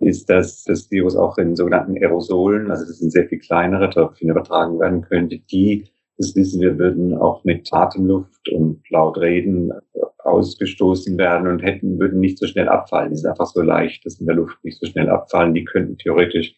ist, 0.00 0.30
dass 0.30 0.64
das 0.64 0.90
Virus 0.90 1.16
auch 1.16 1.38
in 1.38 1.56
sogenannten 1.56 1.96
Aerosolen, 1.96 2.70
also 2.70 2.84
das 2.84 2.98
sind 2.98 3.10
sehr 3.10 3.28
viel 3.28 3.38
kleinere 3.38 3.90
Tröpfchen, 3.90 4.30
übertragen 4.30 4.78
werden 4.78 5.02
könnte, 5.02 5.38
die, 5.38 5.90
das 6.16 6.34
wissen 6.36 6.60
wir, 6.60 6.78
würden 6.78 7.16
auch 7.16 7.44
mit 7.44 7.68
Atemluft 7.72 8.48
und 8.50 8.82
laut 8.90 9.18
Reden 9.18 9.72
ausgestoßen 10.18 11.16
werden 11.18 11.48
und 11.48 11.60
hätten, 11.60 11.98
würden 11.98 12.20
nicht 12.20 12.38
so 12.38 12.46
schnell 12.46 12.68
abfallen. 12.68 13.10
Die 13.10 13.16
sind 13.16 13.30
einfach 13.30 13.46
so 13.46 13.62
leicht, 13.62 14.04
dass 14.04 14.20
in 14.20 14.26
der 14.26 14.36
Luft 14.36 14.62
nicht 14.64 14.78
so 14.78 14.86
schnell 14.86 15.08
abfallen. 15.08 15.54
Die 15.54 15.64
könnten 15.64 15.96
theoretisch 15.96 16.54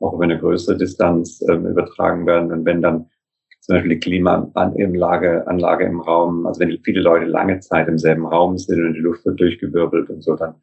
auch 0.00 0.14
über 0.14 0.24
eine 0.24 0.38
größere 0.38 0.76
Distanz 0.76 1.44
ähm, 1.48 1.66
übertragen 1.66 2.26
werden. 2.26 2.50
Und 2.50 2.64
wenn 2.64 2.80
dann 2.80 3.06
zum 3.60 3.74
Beispiel 3.74 3.90
die 3.90 4.00
Klimaanlage 4.00 5.46
Anlage 5.46 5.84
im 5.84 6.00
Raum, 6.00 6.46
also 6.46 6.60
wenn 6.60 6.78
viele 6.82 7.02
Leute 7.02 7.26
lange 7.26 7.60
Zeit 7.60 7.88
im 7.88 7.98
selben 7.98 8.26
Raum 8.26 8.56
sind 8.56 8.82
und 8.84 8.94
die 8.94 9.00
Luft 9.00 9.24
wird 9.26 9.38
durchgewirbelt 9.38 10.08
und 10.08 10.22
so, 10.22 10.34
dann 10.34 10.54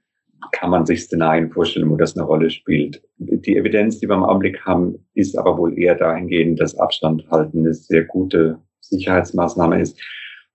kann 0.52 0.70
man 0.70 0.86
sich 0.86 1.04
Szenarien 1.04 1.52
vorstellen, 1.52 1.90
wo 1.90 1.96
das 1.96 2.16
eine 2.16 2.26
Rolle 2.26 2.50
spielt. 2.50 3.02
Die 3.18 3.58
Evidenz, 3.58 4.00
die 4.00 4.08
wir 4.08 4.16
im 4.16 4.24
Augenblick 4.24 4.66
haben, 4.66 5.06
ist 5.14 5.38
aber 5.38 5.58
wohl 5.58 5.78
eher 5.78 5.96
dahingehend, 5.96 6.60
dass 6.60 6.78
Abstand 6.78 7.30
halten 7.30 7.60
eine 7.60 7.74
sehr 7.74 8.04
gute 8.04 8.60
Sicherheitsmaßnahme 8.82 9.82
ist. 9.82 10.00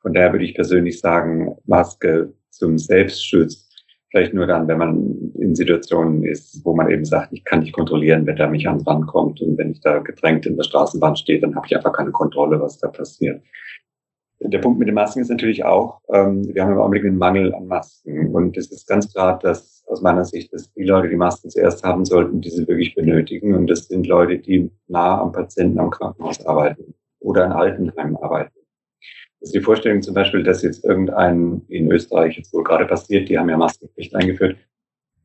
Von 0.01 0.15
daher 0.15 0.33
würde 0.33 0.45
ich 0.45 0.55
persönlich 0.55 1.01
sagen, 1.01 1.57
Maske 1.67 2.33
zum 2.51 2.79
Selbstschutz 2.79 3.69
vielleicht 4.13 4.35
nur 4.35 4.47
dann, 4.47 4.69
wenn 4.69 4.79
man 4.79 5.33
in 5.39 5.57
Situationen 5.57 6.23
ist, 6.25 6.65
wo 6.65 6.77
man 6.77 6.91
eben 6.91 7.05
sagt, 7.05 7.33
ich 7.33 7.45
kann 7.45 7.61
nicht 7.61 7.73
kontrollieren, 7.73 8.27
wer 8.27 8.35
da 8.35 8.47
mich 8.47 8.69
an 8.69 8.83
rankommt. 8.83 9.41
Und 9.41 9.57
wenn 9.57 9.73
ich 9.73 9.81
da 9.81 9.99
gedrängt 9.99 10.45
in 10.45 10.57
der 10.57 10.65
Straßenbahn 10.65 11.17
stehe, 11.17 11.41
dann 11.41 11.57
habe 11.57 11.67
ich 11.67 11.75
einfach 11.75 11.93
keine 11.93 12.13
Kontrolle, 12.13 12.61
was 12.61 12.79
da 12.79 12.89
passiert. 12.89 13.43
Der 14.41 14.59
Punkt 14.59 14.79
mit 14.79 14.89
den 14.89 14.95
Masken 14.95 15.21
ist 15.21 15.31
natürlich 15.31 15.65
auch, 15.65 16.01
ähm, 16.13 16.47
wir 16.53 16.63
haben 16.63 16.73
im 16.73 16.79
Augenblick 16.79 17.05
einen 17.05 17.17
Mangel 17.17 17.55
an 17.55 17.67
Masken. 17.67 18.35
Und 18.35 18.57
es 18.59 18.71
ist 18.71 18.87
ganz 18.87 19.11
klar, 19.11 19.39
dass 19.39 19.72
aus 19.87 20.01
meiner 20.01 20.25
Sicht, 20.25 20.53
dass 20.53 20.73
die 20.73 20.85
Leute 20.85 21.09
die 21.09 21.17
Masken 21.17 21.51
zuerst 21.51 21.83
haben 21.85 22.05
sollten, 22.05 22.41
die 22.41 22.51
sie 22.51 22.67
wirklich 22.67 22.95
benötigen. 22.95 23.55
Und 23.55 23.67
das 23.69 23.89
sind 23.89 24.07
Leute, 24.07 24.39
die 24.39 24.71
nah 24.89 25.21
am 25.21 25.33
Patienten 25.33 25.79
am 25.79 25.91
Krankenhaus 25.91 26.45
arbeiten 26.47 26.95
oder 27.21 27.45
in 27.45 27.53
Altenheimen 27.53 28.17
arbeiten. 28.17 28.55
Ist 29.41 29.55
die 29.55 29.61
Vorstellung 29.61 30.03
zum 30.03 30.15
Beispiel, 30.15 30.45
dass 30.45 30.63
jetzt 30.63 30.85
irgendein 30.85 31.63
in 31.69 31.91
Österreich 31.91 32.37
jetzt 32.37 32.53
wohl 32.53 32.63
gerade 32.63 32.87
passiert, 32.87 33.29
die 33.29 33.39
haben 33.39 33.49
ja 33.49 33.57
Maskenpflicht 33.57 34.15
eingeführt, 34.15 34.57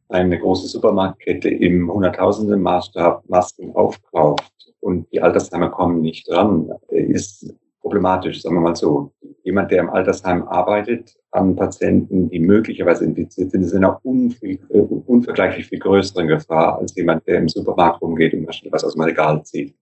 eine 0.09 0.39
große 0.39 0.67
Supermarktkette 0.67 1.49
im 1.49 1.91
Hunderttausenden 1.91 2.61
Maßstab 2.61 3.27
Masken 3.29 3.75
aufkauft 3.75 4.73
und 4.79 5.11
die 5.11 5.21
Altersheimer 5.21 5.69
kommen 5.69 6.01
nicht 6.01 6.29
dran, 6.29 6.71
ist 6.89 7.53
problematisch, 7.87 8.41
sagen 8.41 8.55
wir 8.55 8.61
mal 8.61 8.75
so. 8.75 9.13
Jemand, 9.43 9.71
der 9.71 9.79
im 9.79 9.89
Altersheim 9.89 10.43
arbeitet, 10.43 11.15
an 11.31 11.55
Patienten, 11.55 12.29
die 12.29 12.39
möglicherweise 12.39 13.05
infiziert 13.05 13.51
sind, 13.51 13.63
ist 13.63 13.71
in 13.71 13.83
einer 13.83 14.01
äh, 14.03 14.57
unvergleichlich 15.05 15.67
viel 15.67 15.79
größeren 15.79 16.27
Gefahr 16.27 16.79
als 16.79 16.95
jemand, 16.95 17.25
der 17.27 17.37
im 17.37 17.47
Supermarkt 17.47 18.01
rumgeht 18.01 18.33
und 18.33 18.45
was 18.45 18.83
aus 18.83 18.93
dem 18.93 19.03
Regal 19.03 19.41
zieht. 19.45 19.73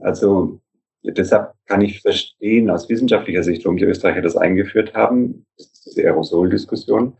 Also 0.00 0.60
deshalb 1.04 1.52
kann 1.66 1.80
ich 1.80 2.00
verstehen 2.00 2.70
aus 2.70 2.88
wissenschaftlicher 2.88 3.44
Sicht, 3.44 3.64
warum 3.64 3.76
die 3.76 3.84
Österreicher 3.84 4.22
das 4.22 4.36
eingeführt 4.36 4.94
haben. 4.94 5.46
Das 5.56 5.66
ist 5.66 5.86
diese 5.86 6.02
Aerosol-Diskussion. 6.02 7.16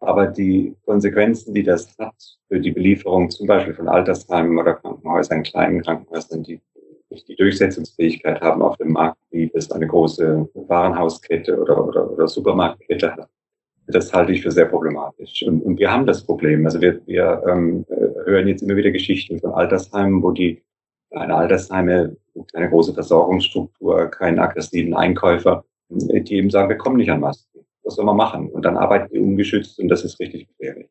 Aber 0.00 0.26
die 0.26 0.74
Konsequenzen, 0.84 1.54
die 1.54 1.62
das 1.62 1.96
hat 1.98 2.14
für 2.48 2.60
die 2.60 2.72
Belieferung 2.72 3.30
zum 3.30 3.46
Beispiel 3.46 3.74
von 3.74 3.88
Altersheimen 3.88 4.58
oder 4.58 4.74
Krankenhäusern, 4.74 5.44
kleinen 5.44 5.82
Krankenhäusern, 5.82 6.42
die 6.42 6.60
die 7.10 7.36
Durchsetzungsfähigkeit 7.36 8.40
haben 8.40 8.62
auf 8.62 8.76
dem 8.76 8.92
Markt, 8.92 9.18
wie 9.30 9.48
das 9.52 9.70
eine 9.70 9.86
große 9.86 10.48
Warenhauskette 10.54 11.60
oder, 11.60 11.86
oder, 11.86 12.10
oder 12.10 12.28
Supermarktkette 12.28 13.12
hat. 13.12 13.28
Das 13.88 14.12
halte 14.12 14.32
ich 14.32 14.42
für 14.42 14.50
sehr 14.50 14.66
problematisch. 14.66 15.44
Und, 15.44 15.62
und 15.62 15.78
wir 15.78 15.92
haben 15.92 16.06
das 16.06 16.24
Problem. 16.24 16.66
Also 16.66 16.80
wir, 16.80 17.00
wir 17.06 17.42
ähm, 17.46 17.86
hören 18.24 18.48
jetzt 18.48 18.62
immer 18.62 18.76
wieder 18.76 18.90
Geschichten 18.90 19.38
von 19.38 19.52
Altersheimen, 19.52 20.22
wo 20.22 20.32
die 20.32 20.62
eine 21.12 21.36
Altersheime, 21.36 22.16
eine 22.52 22.68
große 22.68 22.92
Versorgungsstruktur, 22.92 24.08
keinen 24.08 24.40
aggressiven 24.40 24.94
Einkäufer, 24.94 25.64
die 25.88 26.34
eben 26.34 26.50
sagen, 26.50 26.68
wir 26.68 26.76
kommen 26.76 26.96
nicht 26.96 27.10
an 27.10 27.20
Masken. 27.20 27.60
Was 27.84 27.94
soll 27.94 28.04
man 28.04 28.16
machen? 28.16 28.50
Und 28.50 28.64
dann 28.64 28.76
arbeiten 28.76 29.12
die 29.12 29.20
ungeschützt 29.20 29.78
und 29.78 29.88
das 29.88 30.04
ist 30.04 30.18
richtig 30.18 30.48
gefährlich. 30.48 30.88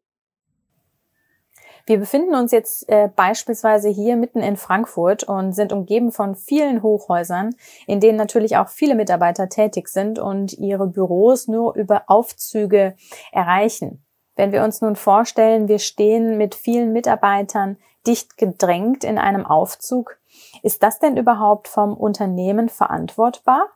Wir 1.88 2.00
befinden 2.00 2.34
uns 2.34 2.52
jetzt 2.52 2.90
äh, 2.90 3.10
beispielsweise 3.16 3.90
hier 3.90 4.16
mitten 4.16 4.40
in 4.40 4.58
Frankfurt 4.58 5.24
und 5.24 5.54
sind 5.54 5.72
umgeben 5.72 6.12
von 6.12 6.36
vielen 6.36 6.82
Hochhäusern, 6.82 7.56
in 7.86 8.00
denen 8.00 8.18
natürlich 8.18 8.58
auch 8.58 8.70
viele 8.70 8.96
Mitarbeiter 8.96 9.50
tätig 9.50 9.90
sind 9.90 10.18
und 10.18 10.54
ihre 10.54 10.88
Büros 10.88 11.48
nur 11.48 11.76
über 11.76 12.06
Aufzüge 12.08 12.96
erreichen. 13.32 14.04
Wenn 14.36 14.52
wir 14.52 14.64
uns 14.64 14.82
nun 14.82 14.96
vorstellen, 14.96 15.68
wir 15.68 15.78
stehen 15.78 16.38
mit 16.38 16.56
vielen 16.56 16.92
Mitarbeitern 16.92 17.78
dicht 18.08 18.38
gedrängt 18.38 19.04
in 19.04 19.20
einem 19.20 19.46
Aufzug, 19.46 20.18
ist 20.64 20.82
das 20.82 20.98
denn 20.98 21.18
überhaupt 21.18 21.68
vom 21.68 21.96
Unternehmen 21.96 22.68
verantwortbar? 22.68 23.70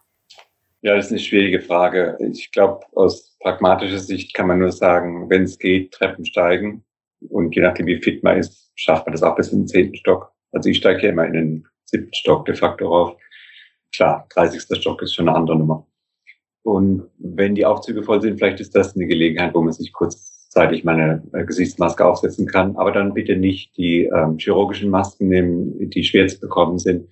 Ja, 0.81 0.95
das 0.95 1.05
ist 1.05 1.11
eine 1.11 1.19
schwierige 1.19 1.61
Frage. 1.61 2.17
Ich 2.19 2.51
glaube, 2.51 2.85
aus 2.95 3.37
pragmatischer 3.39 3.99
Sicht 3.99 4.33
kann 4.33 4.47
man 4.47 4.59
nur 4.59 4.71
sagen, 4.71 5.29
wenn 5.29 5.43
es 5.43 5.59
geht, 5.59 5.91
Treppen 5.91 6.25
steigen. 6.25 6.83
Und 7.27 7.55
je 7.55 7.61
nachdem, 7.61 7.88
wie 7.88 8.01
fit 8.01 8.23
man 8.23 8.38
ist, 8.38 8.71
schafft 8.75 9.05
man 9.05 9.13
das 9.13 9.23
auch 9.23 9.35
bis 9.35 9.51
in 9.51 9.61
den 9.61 9.67
zehnten 9.67 9.95
Stock. 9.95 10.31
Also 10.51 10.69
ich 10.69 10.77
steige 10.77 11.03
ja 11.03 11.09
immer 11.09 11.25
in 11.25 11.33
den 11.33 11.67
siebten 11.85 12.13
Stock 12.13 12.45
de 12.45 12.55
facto 12.55 12.88
rauf. 12.88 13.17
Klar, 13.93 14.27
30. 14.33 14.77
Stock 14.79 15.01
ist 15.01 15.15
schon 15.15 15.27
eine 15.27 15.38
andere 15.38 15.57
Nummer. 15.57 15.85
Und 16.63 17.09
wenn 17.17 17.55
die 17.55 17.65
Aufzüge 17.65 18.03
voll 18.03 18.21
sind, 18.21 18.38
vielleicht 18.38 18.59
ist 18.59 18.75
das 18.75 18.95
eine 18.95 19.07
Gelegenheit, 19.07 19.53
wo 19.53 19.61
man 19.61 19.73
sich 19.73 19.91
kurzzeitig 19.91 20.83
meine 20.83 21.23
äh, 21.33 21.43
Gesichtsmaske 21.43 22.05
aufsetzen 22.05 22.47
kann. 22.47 22.75
Aber 22.75 22.91
dann 22.91 23.13
bitte 23.13 23.35
nicht 23.35 23.75
die 23.77 24.03
ähm, 24.05 24.38
chirurgischen 24.38 24.89
Masken 24.89 25.29
nehmen, 25.29 25.89
die 25.89 26.03
schwer 26.03 26.27
zu 26.27 26.39
bekommen 26.39 26.77
sind, 26.77 27.07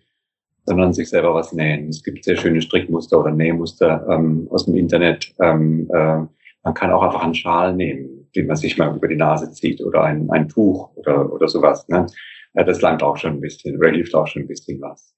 sondern 0.65 0.93
sich 0.93 1.09
selber 1.09 1.33
was 1.33 1.53
nähen. 1.53 1.89
Es 1.89 2.03
gibt 2.03 2.23
sehr 2.23 2.35
schöne 2.35 2.61
Strickmuster 2.61 3.19
oder 3.19 3.31
Nähmuster 3.31 4.05
ähm, 4.09 4.47
aus 4.51 4.65
dem 4.65 4.75
Internet. 4.75 5.33
Ähm, 5.39 5.89
äh, 5.93 6.25
man 6.63 6.73
kann 6.73 6.91
auch 6.91 7.01
einfach 7.01 7.23
einen 7.23 7.35
Schal 7.35 7.73
nehmen 7.73 8.26
den 8.37 8.47
man 8.47 8.55
sich 8.55 8.77
mal 8.77 8.95
über 8.95 9.07
die 9.07 9.15
Nase 9.15 9.51
zieht 9.51 9.81
oder 9.81 10.03
ein, 10.03 10.29
ein 10.29 10.47
Tuch 10.47 10.95
oder, 10.95 11.31
oder 11.31 11.47
sowas. 11.47 11.87
Ne? 11.89 12.05
Ja, 12.53 12.63
das 12.63 12.81
langt 12.81 13.03
auch 13.03 13.17
schon 13.17 13.33
ein 13.33 13.41
bisschen 13.41 13.77
oder 13.77 13.89
hilft 13.89 14.15
auch 14.15 14.27
schon 14.27 14.43
ein 14.43 14.47
bisschen 14.47 14.79
was. 14.79 15.13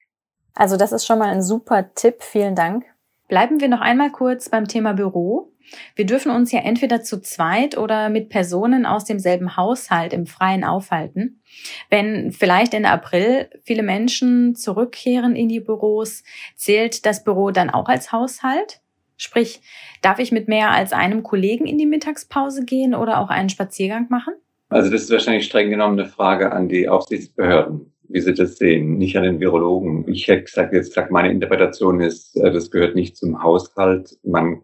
Also 0.55 0.77
das 0.77 0.91
ist 0.91 1.05
schon 1.05 1.19
mal 1.19 1.29
ein 1.29 1.43
super 1.43 1.93
Tipp. 1.93 2.23
Vielen 2.23 2.55
Dank. 2.55 2.85
Bleiben 3.27 3.61
wir 3.61 3.67
noch 3.67 3.81
einmal 3.81 4.11
kurz 4.11 4.49
beim 4.49 4.67
Thema 4.67 4.93
Büro. 4.93 5.53
Wir 5.95 6.05
dürfen 6.05 6.31
uns 6.31 6.51
ja 6.51 6.61
entweder 6.61 7.01
zu 7.01 7.21
zweit 7.21 7.77
oder 7.77 8.09
mit 8.09 8.29
Personen 8.29 8.87
aus 8.87 9.05
demselben 9.05 9.55
Haushalt 9.55 10.13
im 10.13 10.25
Freien 10.25 10.63
aufhalten. 10.63 11.43
Wenn 11.91 12.31
vielleicht 12.31 12.73
Ende 12.73 12.89
April 12.89 13.49
viele 13.63 13.83
Menschen 13.83 14.55
zurückkehren 14.55 15.35
in 15.35 15.47
die 15.47 15.59
Büros, 15.59 16.23
zählt 16.55 17.05
das 17.05 17.23
Büro 17.23 17.51
dann 17.51 17.69
auch 17.69 17.87
als 17.87 18.11
Haushalt? 18.11 18.81
Sprich, 19.19 19.61
darf 20.01 20.19
ich 20.19 20.31
mit 20.31 20.47
mehr 20.47 20.71
als 20.71 20.93
einem 20.93 21.23
Kollegen 21.23 21.67
in 21.67 21.77
die 21.77 21.85
Mittagspause 21.85 22.63
gehen 22.63 22.95
oder 22.95 23.19
auch 23.19 23.29
einen 23.29 23.49
Spaziergang 23.49 24.07
machen? 24.09 24.33
Also 24.69 24.89
das 24.89 25.03
ist 25.03 25.11
wahrscheinlich 25.11 25.45
streng 25.45 25.69
genommen 25.69 25.99
eine 25.99 26.07
Frage 26.07 26.53
an 26.53 26.69
die 26.69 26.87
Aufsichtsbehörden, 26.87 27.91
wie 28.07 28.21
sie 28.21 28.33
das 28.33 28.57
sehen, 28.57 28.97
nicht 28.97 29.17
an 29.17 29.23
den 29.23 29.41
Virologen. 29.41 30.07
Ich 30.07 30.27
hätte 30.29 30.43
gesagt, 30.43 30.73
jetzt 30.73 30.89
gesagt, 30.89 31.11
meine 31.11 31.31
Interpretation 31.31 31.99
ist, 31.99 32.37
äh, 32.37 32.49
das 32.49 32.71
gehört 32.71 32.95
nicht 32.95 33.17
zum 33.17 33.43
Haushalt. 33.43 34.17
Man 34.23 34.61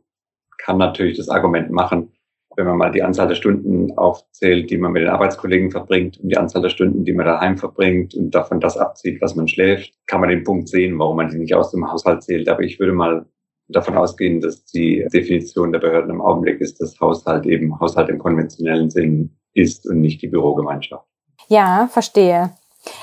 kann 0.57 0.77
natürlich 0.77 1.17
das 1.17 1.27
Argument 1.27 1.69
machen, 1.69 2.13
wenn 2.55 2.65
man 2.65 2.77
mal 2.77 2.91
die 2.91 3.03
Anzahl 3.03 3.27
der 3.27 3.35
Stunden 3.35 3.91
aufzählt, 3.97 4.69
die 4.69 4.77
man 4.77 4.93
mit 4.93 5.01
den 5.01 5.09
Arbeitskollegen 5.09 5.69
verbringt 5.69 6.17
und 6.21 6.29
die 6.29 6.38
Anzahl 6.38 6.62
der 6.62 6.69
Stunden, 6.69 7.03
die 7.03 7.12
man 7.12 7.25
daheim 7.25 7.57
verbringt 7.57 8.15
und 8.15 8.31
davon 8.31 8.62
das 8.62 8.77
abzieht, 8.77 9.21
was 9.21 9.35
man 9.35 9.50
schläft, 9.50 9.91
kann 10.05 10.21
man 10.21 10.29
den 10.29 10.45
Punkt 10.45 10.69
sehen, 10.69 10.97
warum 10.97 11.17
man 11.17 11.29
die 11.29 11.39
nicht 11.39 11.55
aus 11.55 11.71
dem 11.71 11.91
Haushalt 11.91 12.24
zählt. 12.24 12.47
Aber 12.47 12.62
ich 12.62 12.79
würde 12.79 12.93
mal 12.93 13.25
davon 13.67 13.98
ausgehen, 13.98 14.41
dass 14.41 14.65
die 14.65 15.05
Definition 15.12 15.72
der 15.72 15.79
Behörden 15.79 16.12
im 16.12 16.22
Augenblick 16.22 16.62
ist, 16.62 16.81
dass 16.81 17.00
Haushalt 17.00 17.45
eben 17.45 17.79
Haushalt 17.79 18.10
im 18.10 18.19
konventionellen 18.19 18.89
Sinn 18.89 19.36
ist 19.53 19.88
und 19.88 20.01
nicht 20.01 20.22
die 20.22 20.27
Bürogemeinschaft. 20.27 21.05
Ja, 21.48 21.88
verstehe. 21.91 22.51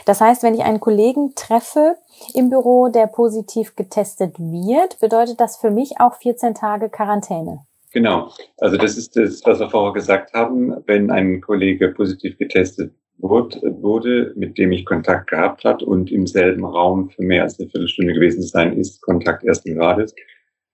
Das 0.07 0.21
heißt, 0.21 0.42
wenn 0.42 0.54
ich 0.54 0.62
einen 0.62 0.81
Kollegen 0.81 1.35
treffe 1.35 1.97
im 2.35 2.50
Büro, 2.50 2.88
der 2.88 3.07
positiv 3.07 3.75
getestet 3.75 4.38
wird, 4.38 5.00
bedeutet 5.00 5.40
das 5.40 5.57
für 5.57 5.71
mich 5.71 5.99
auch 5.99 6.14
14 6.14 6.54
Tage 6.54 6.88
Quarantäne. 6.88 7.61
Genau. 7.92 8.31
Also 8.59 8.76
das 8.76 8.97
ist 8.97 9.16
das, 9.16 9.42
was 9.45 9.61
wir 9.61 9.71
vorher 9.71 9.92
gesagt 9.92 10.33
haben. 10.33 10.75
Wenn 10.87 11.11
ein 11.11 11.40
Kollege 11.40 11.88
positiv 11.88 12.38
getestet 12.38 12.95
wurde, 13.19 14.33
mit 14.35 14.59
dem 14.59 14.73
ich 14.73 14.85
Kontakt 14.85 15.31
gehabt 15.31 15.64
hat 15.64 15.83
und 15.83 16.11
im 16.11 16.26
selben 16.26 16.64
Raum 16.64 17.11
für 17.11 17.23
mehr 17.23 17.42
als 17.42 17.59
eine 17.59 17.69
Viertelstunde 17.69 18.14
gewesen 18.14 18.42
sein 18.42 18.76
ist, 18.76 19.00
Kontakt 19.02 19.45
ersten 19.45 19.76
Grades, 19.76 20.14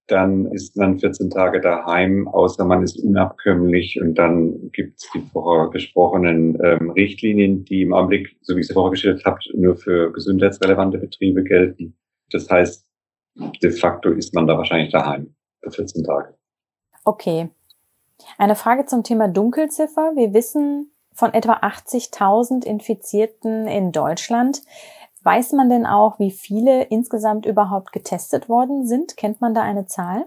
dann 0.09 0.47
ist 0.47 0.77
man 0.77 0.99
14 0.99 1.31
Tage 1.31 1.61
daheim, 1.61 2.27
außer 2.29 2.65
man 2.65 2.83
ist 2.83 2.99
unabkömmlich 2.99 4.01
und 4.01 4.15
dann 4.15 4.71
gibt 4.73 4.99
es 4.99 5.11
die 5.15 5.21
vorher 5.33 5.71
besprochenen 5.71 6.59
ähm, 6.63 6.91
Richtlinien, 6.91 7.65
die 7.65 7.83
im 7.83 7.93
Augenblick, 7.93 8.37
so 8.41 8.57
wie 8.57 8.61
ich 8.61 8.69
es 8.69 8.73
vorher 8.73 8.91
geschildert 8.91 9.25
habe, 9.25 9.39
nur 9.55 9.77
für 9.77 10.13
gesundheitsrelevante 10.13 10.99
Betriebe 10.99 11.45
gelten. 11.45 11.97
Das 12.31 12.49
heißt, 12.51 12.87
de 13.63 13.71
facto 13.71 14.11
ist 14.11 14.35
man 14.35 14.47
da 14.47 14.57
wahrscheinlich 14.57 14.93
daheim 14.93 15.35
für 15.63 15.71
14 15.71 16.05
Tage. 16.05 16.35
Okay. 17.05 17.51
Eine 18.37 18.57
Frage 18.57 18.87
zum 18.87 19.05
Thema 19.05 19.29
Dunkelziffer. 19.29 20.13
Wir 20.17 20.33
wissen 20.35 20.91
von 21.13 21.35
etwa 21.35 21.55
80.000 21.55 22.65
Infizierten 22.65 23.67
in 23.67 23.93
Deutschland. 23.93 24.63
Weiß 25.23 25.53
man 25.53 25.69
denn 25.69 25.87
auch, 25.87 26.19
wie 26.19 26.31
viele 26.31 26.85
insgesamt 26.85 27.45
überhaupt 27.45 27.93
getestet 27.93 28.49
worden 28.49 28.87
sind? 28.87 29.17
Kennt 29.17 29.41
man 29.41 29.55
da 29.55 29.63
eine 29.63 29.87
Zahl? 29.87 30.27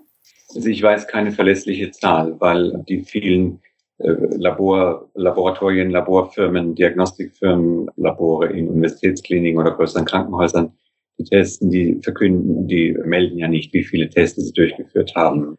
Also 0.55 0.67
ich 0.67 0.83
weiß 0.83 1.07
keine 1.07 1.31
verlässliche 1.31 1.91
Zahl, 1.91 2.39
weil 2.39 2.83
die 2.87 3.03
vielen 3.03 3.61
äh, 3.99 4.11
Labor, 4.37 5.09
Laboratorien, 5.13 5.91
Laborfirmen, 5.91 6.75
Diagnostikfirmen, 6.75 7.89
Labore 7.95 8.47
in 8.47 8.67
Universitätskliniken 8.67 9.59
oder 9.59 9.71
größeren 9.71 10.05
Krankenhäusern, 10.05 10.73
die 11.17 11.23
testen, 11.23 11.69
die 11.69 11.99
verkünden, 12.01 12.67
die 12.67 12.97
melden 13.05 13.37
ja 13.37 13.47
nicht, 13.47 13.73
wie 13.73 13.83
viele 13.83 14.09
Tests 14.09 14.43
sie 14.43 14.53
durchgeführt 14.53 15.13
haben. 15.15 15.57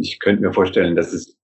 Ich 0.00 0.18
könnte 0.18 0.42
mir 0.42 0.52
vorstellen, 0.52 0.96
dass 0.96 1.12
es 1.12 1.36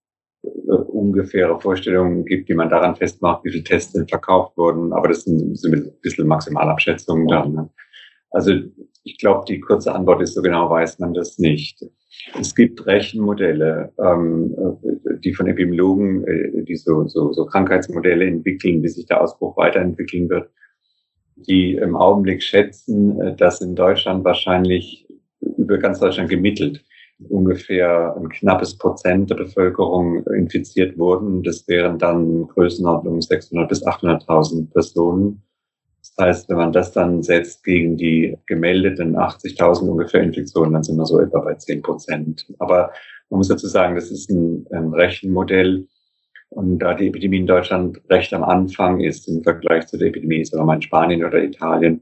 ungefähre 1.01 1.59
Vorstellungen 1.59 2.25
gibt, 2.25 2.47
die 2.47 2.53
man 2.53 2.69
daran 2.69 2.95
festmacht, 2.95 3.43
wie 3.43 3.51
viele 3.51 3.63
Tests 3.63 3.93
denn 3.93 4.07
verkauft 4.07 4.55
wurden. 4.57 4.93
Aber 4.93 5.07
das 5.07 5.23
sind, 5.23 5.57
sind 5.57 5.73
ein 5.73 5.91
bisschen 6.01 6.27
Maximalabschätzungen 6.27 7.27
dann. 7.27 7.53
Ne? 7.53 7.69
Also 8.29 8.53
ich 9.03 9.17
glaube, 9.17 9.45
die 9.47 9.59
kurze 9.59 9.93
Antwort 9.93 10.21
ist, 10.21 10.35
so 10.35 10.41
genau 10.41 10.69
weiß 10.69 10.99
man 10.99 11.13
das 11.13 11.39
nicht. 11.39 11.83
Es 12.39 12.53
gibt 12.53 12.85
Rechenmodelle, 12.85 13.91
ähm, 13.99 14.55
äh, 14.57 15.19
die 15.23 15.33
von 15.33 15.47
Epidemiologen, 15.47 16.23
äh, 16.27 16.63
die 16.63 16.75
so, 16.75 17.07
so, 17.07 17.33
so 17.33 17.45
Krankheitsmodelle 17.45 18.25
entwickeln, 18.25 18.83
wie 18.83 18.89
sich 18.89 19.07
der 19.07 19.21
Ausbruch 19.21 19.57
weiterentwickeln 19.57 20.29
wird, 20.29 20.49
die 21.35 21.75
im 21.75 21.95
Augenblick 21.95 22.43
schätzen, 22.43 23.35
dass 23.37 23.61
in 23.61 23.73
Deutschland 23.73 24.23
wahrscheinlich 24.23 25.07
über 25.57 25.79
ganz 25.79 25.99
Deutschland 25.99 26.29
gemittelt 26.29 26.83
ungefähr 27.29 28.15
ein 28.15 28.29
knappes 28.29 28.77
Prozent 28.77 29.29
der 29.29 29.35
Bevölkerung 29.35 30.25
infiziert 30.27 30.97
wurden. 30.97 31.43
Das 31.43 31.67
wären 31.67 31.97
dann 31.97 32.47
Größenordnung 32.47 33.21
600 33.21 33.69
bis 33.69 33.85
800.000 33.85 34.71
Personen. 34.71 35.43
Das 35.99 36.13
heißt, 36.19 36.49
wenn 36.49 36.57
man 36.57 36.73
das 36.73 36.91
dann 36.91 37.21
setzt 37.21 37.63
gegen 37.63 37.95
die 37.95 38.37
gemeldeten 38.47 39.15
80.000 39.15 39.87
ungefähr 39.87 40.21
Infektionen, 40.21 40.73
dann 40.73 40.83
sind 40.83 40.97
wir 40.97 41.05
so 41.05 41.19
etwa 41.19 41.39
bei 41.39 41.53
10 41.55 41.81
Prozent. 41.81 42.47
Aber 42.59 42.91
man 43.29 43.37
muss 43.37 43.49
dazu 43.49 43.67
sagen, 43.67 43.95
das 43.95 44.11
ist 44.11 44.29
ein, 44.29 44.65
ein 44.71 44.93
Rechenmodell. 44.93 45.87
Und 46.49 46.79
da 46.79 46.93
die 46.93 47.07
Epidemie 47.07 47.37
in 47.37 47.47
Deutschland 47.47 48.01
recht 48.09 48.33
am 48.33 48.43
Anfang 48.43 48.99
ist 48.99 49.27
im 49.29 49.41
Vergleich 49.41 49.87
zu 49.87 49.97
der 49.97 50.09
Epidemie, 50.09 50.43
sagen 50.43 50.61
wir 50.63 50.65
mal 50.65 50.75
in 50.75 50.81
Spanien 50.81 51.23
oder 51.23 51.41
Italien, 51.41 52.01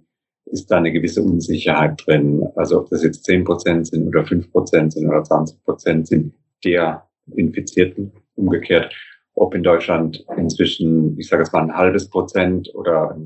ist 0.52 0.70
da 0.72 0.78
eine 0.78 0.92
gewisse 0.92 1.22
Unsicherheit 1.22 2.02
drin. 2.06 2.48
Also 2.56 2.80
ob 2.80 2.90
das 2.90 3.04
jetzt 3.04 3.26
zehn 3.26 3.44
Prozent 3.44 3.88
sind 3.88 4.08
oder 4.08 4.26
fünf 4.26 4.52
Prozent 4.52 4.94
sind 4.94 5.08
oder 5.08 5.24
20 5.24 5.64
Prozent 5.64 6.08
sind 6.08 6.34
der 6.64 7.08
Infizierten 7.36 8.12
umgekehrt. 8.36 8.94
Ob 9.36 9.54
in 9.54 9.64
Deutschland 9.64 10.26
inzwischen, 10.38 11.18
ich 11.20 11.28
sage 11.28 11.44
es 11.44 11.52
mal, 11.52 11.62
ein 11.62 11.76
halbes 11.76 12.10
Prozent 12.10 12.70
oder 12.74 13.18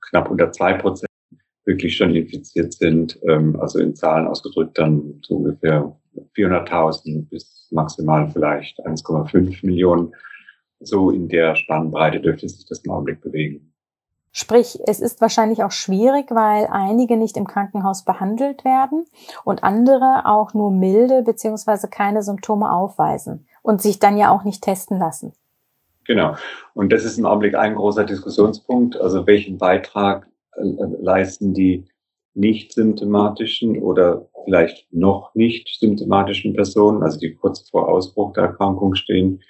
knapp 0.00 0.30
unter 0.30 0.52
zwei 0.52 0.74
Prozent 0.74 1.08
wirklich 1.64 1.96
schon 1.96 2.14
infiziert 2.14 2.72
sind, 2.72 3.18
ähm, 3.28 3.58
also 3.60 3.78
in 3.78 3.94
Zahlen 3.94 4.26
ausgedrückt 4.26 4.78
dann 4.78 5.20
so 5.22 5.36
ungefähr 5.36 5.96
400.000 6.36 7.28
bis 7.28 7.68
maximal 7.70 8.28
vielleicht 8.30 8.84
1,5 8.84 9.64
Millionen. 9.64 10.12
So 10.80 11.10
in 11.10 11.28
der 11.28 11.54
Spannbreite 11.54 12.20
dürfte 12.20 12.48
sich 12.48 12.66
das 12.66 12.80
im 12.80 12.90
Augenblick 12.90 13.20
bewegen. 13.20 13.71
Sprich, 14.34 14.78
es 14.86 15.00
ist 15.00 15.20
wahrscheinlich 15.20 15.62
auch 15.62 15.70
schwierig, 15.70 16.30
weil 16.30 16.66
einige 16.70 17.18
nicht 17.18 17.36
im 17.36 17.46
Krankenhaus 17.46 18.04
behandelt 18.04 18.64
werden 18.64 19.04
und 19.44 19.62
andere 19.62 20.22
auch 20.24 20.54
nur 20.54 20.70
milde 20.70 21.22
beziehungsweise 21.22 21.88
keine 21.88 22.22
Symptome 22.22 22.72
aufweisen 22.72 23.46
und 23.60 23.82
sich 23.82 23.98
dann 23.98 24.16
ja 24.16 24.30
auch 24.30 24.44
nicht 24.44 24.62
testen 24.62 24.98
lassen. 24.98 25.34
Genau. 26.04 26.34
Und 26.74 26.92
das 26.92 27.04
ist 27.04 27.18
im 27.18 27.26
Augenblick 27.26 27.54
ein 27.54 27.74
großer 27.74 28.04
Diskussionspunkt. 28.04 28.98
Also 28.98 29.26
welchen 29.26 29.58
Beitrag 29.58 30.26
äh, 30.56 30.62
leisten 31.00 31.52
die 31.52 31.84
nicht 32.34 32.72
symptomatischen 32.72 33.80
oder 33.82 34.26
vielleicht 34.44 34.92
noch 34.92 35.34
nicht 35.34 35.68
symptomatischen 35.78 36.54
Personen, 36.54 37.02
also 37.02 37.18
die 37.18 37.34
kurz 37.34 37.68
vor 37.68 37.88
Ausbruch 37.88 38.32
der 38.32 38.44
Erkrankung 38.44 38.94
stehen, 38.94 39.42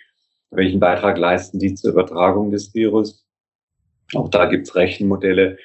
welchen 0.50 0.80
Beitrag 0.80 1.16
leisten 1.16 1.58
die 1.58 1.74
zur 1.74 1.92
Übertragung 1.92 2.50
des 2.50 2.74
Virus? 2.74 3.21
Auch 4.14 4.28
da 4.28 4.46
gibt's 4.46 4.74
Rechenmodelle. 4.74 5.58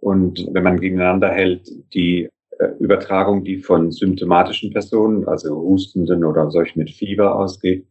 Und 0.00 0.46
wenn 0.52 0.62
man 0.62 0.80
gegeneinander 0.80 1.30
hält, 1.30 1.70
die 1.92 2.28
äh, 2.58 2.68
Übertragung, 2.78 3.44
die 3.44 3.58
von 3.58 3.90
symptomatischen 3.92 4.72
Personen, 4.72 5.26
also 5.26 5.56
Hustenden 5.56 6.24
oder 6.24 6.50
solchen 6.50 6.78
mit 6.78 6.90
Fieber 6.90 7.36
ausgeht, 7.36 7.86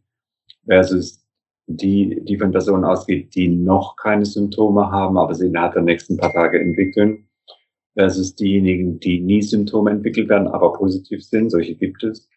versus 0.66 1.24
die, 1.66 2.20
die 2.24 2.36
von 2.36 2.50
Personen 2.50 2.84
ausgeht, 2.84 3.34
die 3.34 3.48
noch 3.48 3.96
keine 3.96 4.24
Symptome 4.24 4.90
haben, 4.90 5.16
aber 5.16 5.34
sie 5.34 5.46
innerhalb 5.46 5.74
der 5.74 5.82
nächsten 5.82 6.16
paar 6.16 6.32
Tage 6.32 6.60
entwickeln, 6.60 7.28
versus 7.94 8.34
diejenigen, 8.34 8.98
die 8.98 9.20
nie 9.20 9.42
Symptome 9.42 9.90
entwickelt 9.90 10.28
werden, 10.28 10.48
aber 10.48 10.72
positiv 10.72 11.24
sind, 11.24 11.50
solche 11.50 11.74
gibt 11.76 12.02
es, 12.02 12.28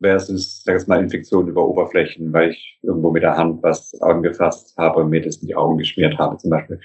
versus, 0.00 0.62
sag 0.64 0.80
ich 0.80 0.86
mal, 0.86 1.02
Infektionen 1.02 1.48
über 1.48 1.66
Oberflächen, 1.66 2.32
weil 2.32 2.50
ich 2.50 2.78
irgendwo 2.82 3.10
mit 3.10 3.22
der 3.22 3.36
Hand 3.36 3.62
was 3.62 3.98
angefasst 4.00 4.76
habe 4.76 5.00
und 5.00 5.10
mir 5.10 5.22
das 5.22 5.38
in 5.38 5.48
die 5.48 5.56
Augen 5.56 5.78
geschmiert 5.78 6.18
habe 6.18 6.36
zum 6.38 6.50
Beispiel. 6.50 6.80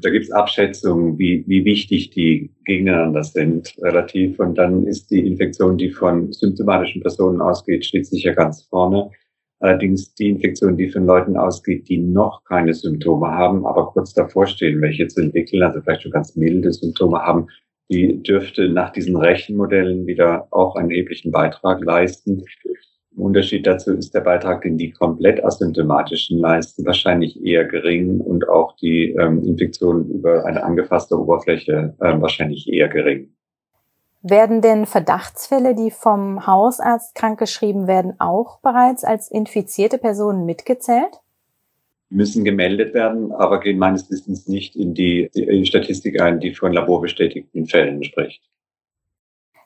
Da 0.00 0.10
gibt 0.10 0.24
es 0.24 0.32
Abschätzungen, 0.32 1.18
wie, 1.18 1.44
wie 1.46 1.64
wichtig 1.64 2.10
die 2.10 2.50
gegeneinander 2.64 3.22
sind, 3.22 3.74
relativ. 3.82 4.38
Und 4.40 4.56
dann 4.56 4.86
ist 4.86 5.10
die 5.10 5.26
Infektion, 5.26 5.76
die 5.76 5.90
von 5.90 6.32
symptomatischen 6.32 7.02
Personen 7.02 7.42
ausgeht, 7.42 7.84
steht 7.84 8.06
sicher 8.06 8.32
ganz 8.32 8.62
vorne. 8.62 9.10
Allerdings 9.60 10.14
die 10.14 10.30
Infektion, 10.30 10.76
die 10.76 10.88
von 10.88 11.06
Leuten 11.06 11.36
ausgeht, 11.36 11.88
die 11.88 11.98
noch 11.98 12.42
keine 12.44 12.74
Symptome 12.74 13.28
haben, 13.28 13.64
aber 13.66 13.86
kurz 13.92 14.12
davor 14.12 14.46
stehen, 14.46 14.80
welche 14.80 15.06
zu 15.06 15.20
entwickeln, 15.20 15.62
also 15.62 15.80
vielleicht 15.80 16.02
schon 16.02 16.10
ganz 16.10 16.34
milde 16.34 16.72
Symptome 16.72 17.20
haben, 17.20 17.46
die 17.92 18.22
dürfte 18.22 18.68
nach 18.68 18.90
diesen 18.90 19.16
Rechenmodellen 19.16 20.06
wieder 20.06 20.48
auch 20.50 20.76
einen 20.76 20.90
erheblichen 20.90 21.30
Beitrag 21.30 21.84
leisten. 21.84 22.44
Im 23.14 23.22
Unterschied 23.22 23.66
dazu 23.66 23.92
ist 23.92 24.14
der 24.14 24.22
Beitrag, 24.22 24.62
den 24.62 24.78
die 24.78 24.90
komplett 24.90 25.44
asymptomatischen 25.44 26.38
leisten, 26.38 26.86
wahrscheinlich 26.86 27.44
eher 27.44 27.64
gering 27.66 28.20
und 28.20 28.48
auch 28.48 28.74
die 28.76 29.14
ähm, 29.20 29.44
Infektion 29.44 30.08
über 30.08 30.46
eine 30.46 30.64
angefasste 30.64 31.18
Oberfläche 31.18 31.94
äh, 32.00 32.20
wahrscheinlich 32.20 32.72
eher 32.72 32.88
gering. 32.88 33.34
Werden 34.22 34.62
denn 34.62 34.86
Verdachtsfälle, 34.86 35.74
die 35.74 35.90
vom 35.90 36.46
Hausarzt 36.46 37.14
krankgeschrieben 37.14 37.86
werden, 37.86 38.14
auch 38.18 38.60
bereits 38.60 39.04
als 39.04 39.30
infizierte 39.30 39.98
Personen 39.98 40.46
mitgezählt? 40.46 41.20
Müssen 42.12 42.44
gemeldet 42.44 42.94
werden, 42.94 43.32
aber 43.32 43.60
gehen 43.60 43.78
meines 43.78 44.10
Wissens 44.10 44.46
nicht 44.46 44.76
in 44.76 44.94
die, 44.94 45.30
Statistik 45.64 46.20
ein, 46.20 46.40
die 46.40 46.54
von 46.54 46.72
laborbestätigten 46.72 47.66
Fällen 47.66 48.04
spricht. 48.04 48.42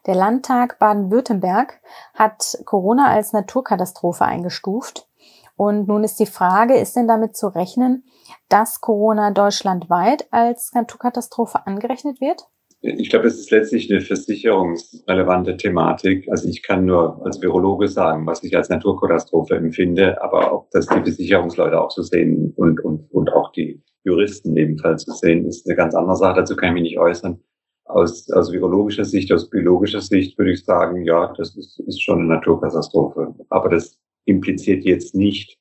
Der 0.06 0.14
Landtag 0.14 0.78
Baden-Württemberg 0.78 1.80
hat 2.14 2.58
Corona 2.64 3.10
als 3.10 3.32
Naturkatastrophe 3.32 4.24
eingestuft. 4.24 5.08
Und 5.56 5.88
nun 5.88 6.04
ist 6.04 6.20
die 6.20 6.26
Frage, 6.26 6.76
ist 6.76 6.94
denn 6.96 7.08
damit 7.08 7.36
zu 7.36 7.48
rechnen, 7.48 8.04
dass 8.48 8.80
Corona 8.80 9.30
deutschlandweit 9.32 10.28
als 10.30 10.72
Naturkatastrophe 10.74 11.66
angerechnet 11.66 12.20
wird? 12.20 12.46
Ich 12.82 13.10
glaube, 13.10 13.26
es 13.26 13.38
ist 13.38 13.50
letztlich 13.50 13.90
eine 13.90 14.00
versicherungsrelevante 14.00 15.56
Thematik. 15.56 16.28
Also 16.30 16.48
ich 16.48 16.62
kann 16.62 16.84
nur 16.84 17.24
als 17.24 17.40
Virologe 17.40 17.88
sagen, 17.88 18.26
was 18.26 18.44
ich 18.44 18.56
als 18.56 18.68
Naturkatastrophe 18.68 19.56
empfinde, 19.56 20.22
aber 20.22 20.52
ob 20.52 20.70
das 20.70 20.86
die 20.86 21.00
Versicherungsleute 21.00 21.80
auch 21.80 21.90
so 21.90 22.02
sehen 22.02 22.52
und, 22.56 22.84
und, 22.84 23.10
und 23.10 23.32
auch 23.32 23.50
die 23.52 23.82
Juristen 24.04 24.56
ebenfalls 24.56 25.02
so 25.02 25.12
sehen, 25.12 25.46
ist 25.46 25.66
eine 25.66 25.76
ganz 25.76 25.94
andere 25.94 26.16
Sache. 26.16 26.36
Dazu 26.36 26.54
kann 26.54 26.68
ich 26.70 26.74
mich 26.74 26.82
nicht 26.92 26.98
äußern. 26.98 27.40
Aus, 27.86 28.30
aus 28.30 28.52
virologischer 28.52 29.04
Sicht, 29.04 29.32
aus 29.32 29.48
biologischer 29.48 30.00
Sicht 30.00 30.36
würde 30.38 30.52
ich 30.52 30.64
sagen, 30.64 31.02
ja, 31.04 31.32
das 31.36 31.56
ist, 31.56 31.80
ist 31.80 32.02
schon 32.02 32.20
eine 32.20 32.28
Naturkatastrophe. 32.28 33.34
Aber 33.48 33.68
das 33.68 33.98
impliziert 34.26 34.84
jetzt 34.84 35.14
nicht, 35.14 35.58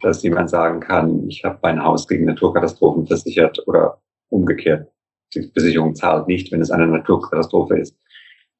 dass 0.00 0.22
jemand 0.22 0.50
sagen 0.50 0.80
kann, 0.80 1.28
ich 1.28 1.44
habe 1.44 1.58
mein 1.62 1.82
Haus 1.82 2.08
gegen 2.08 2.24
Naturkatastrophen 2.24 3.06
versichert 3.06 3.62
oder 3.66 4.00
umgekehrt. 4.28 4.88
Die 5.34 5.50
Versicherung 5.52 5.94
zahlt 5.94 6.26
nicht, 6.26 6.50
wenn 6.52 6.60
es 6.60 6.70
eine 6.70 6.86
Naturkatastrophe 6.86 7.78
ist. 7.78 7.96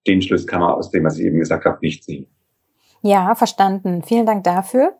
Den 0.06 0.22
Schluss 0.22 0.46
kann 0.46 0.60
man 0.60 0.74
aus 0.74 0.90
dem, 0.90 1.04
was 1.04 1.18
ich 1.18 1.26
eben 1.26 1.38
gesagt 1.38 1.64
habe, 1.64 1.78
nicht 1.80 2.04
ziehen. 2.04 2.26
Ja, 3.02 3.34
verstanden. 3.34 4.02
Vielen 4.02 4.26
Dank 4.26 4.44
dafür. 4.44 4.98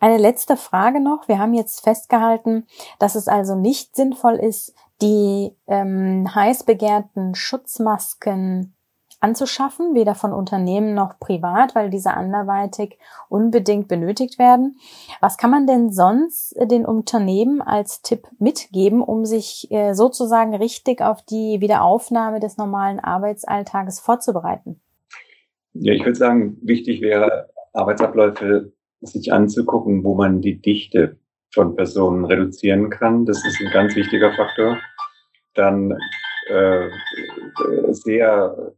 Eine 0.00 0.18
letzte 0.18 0.56
Frage 0.56 1.00
noch. 1.00 1.28
Wir 1.28 1.38
haben 1.38 1.54
jetzt 1.54 1.82
festgehalten, 1.82 2.66
dass 2.98 3.14
es 3.14 3.28
also 3.28 3.54
nicht 3.54 3.94
sinnvoll 3.96 4.34
ist, 4.34 4.74
die 5.00 5.52
ähm, 5.66 6.34
heiß 6.34 6.64
begehrten 6.64 7.34
Schutzmasken 7.34 8.74
anzuschaffen, 9.22 9.94
weder 9.94 10.14
von 10.14 10.32
Unternehmen 10.32 10.94
noch 10.94 11.18
privat, 11.18 11.74
weil 11.74 11.90
diese 11.90 12.14
anderweitig 12.14 12.98
unbedingt 13.28 13.88
benötigt 13.88 14.38
werden. 14.38 14.76
Was 15.20 15.38
kann 15.38 15.50
man 15.50 15.66
denn 15.66 15.92
sonst 15.92 16.54
den 16.60 16.84
Unternehmen 16.84 17.62
als 17.62 18.02
Tipp 18.02 18.26
mitgeben, 18.38 19.00
um 19.00 19.24
sich 19.24 19.70
äh, 19.70 19.94
sozusagen 19.94 20.54
richtig 20.54 21.00
auf 21.00 21.22
die 21.22 21.60
Wiederaufnahme 21.60 22.40
des 22.40 22.56
normalen 22.56 23.00
Arbeitsalltages 23.00 24.00
vorzubereiten? 24.00 24.80
Ja, 25.74 25.92
ich 25.92 26.04
würde 26.04 26.18
sagen, 26.18 26.58
wichtig 26.62 27.00
wäre, 27.00 27.48
Arbeitsabläufe 27.72 28.72
sich 29.00 29.32
anzugucken, 29.32 30.04
wo 30.04 30.14
man 30.14 30.40
die 30.40 30.60
Dichte 30.60 31.16
von 31.52 31.76
Personen 31.76 32.24
reduzieren 32.24 32.90
kann. 32.90 33.24
Das 33.26 33.44
ist 33.44 33.60
ein 33.60 33.72
ganz 33.72 33.94
wichtiger 33.94 34.32
Faktor. 34.32 34.78
Dann 35.54 35.96
äh, 36.48 36.88
sehr 37.90 38.74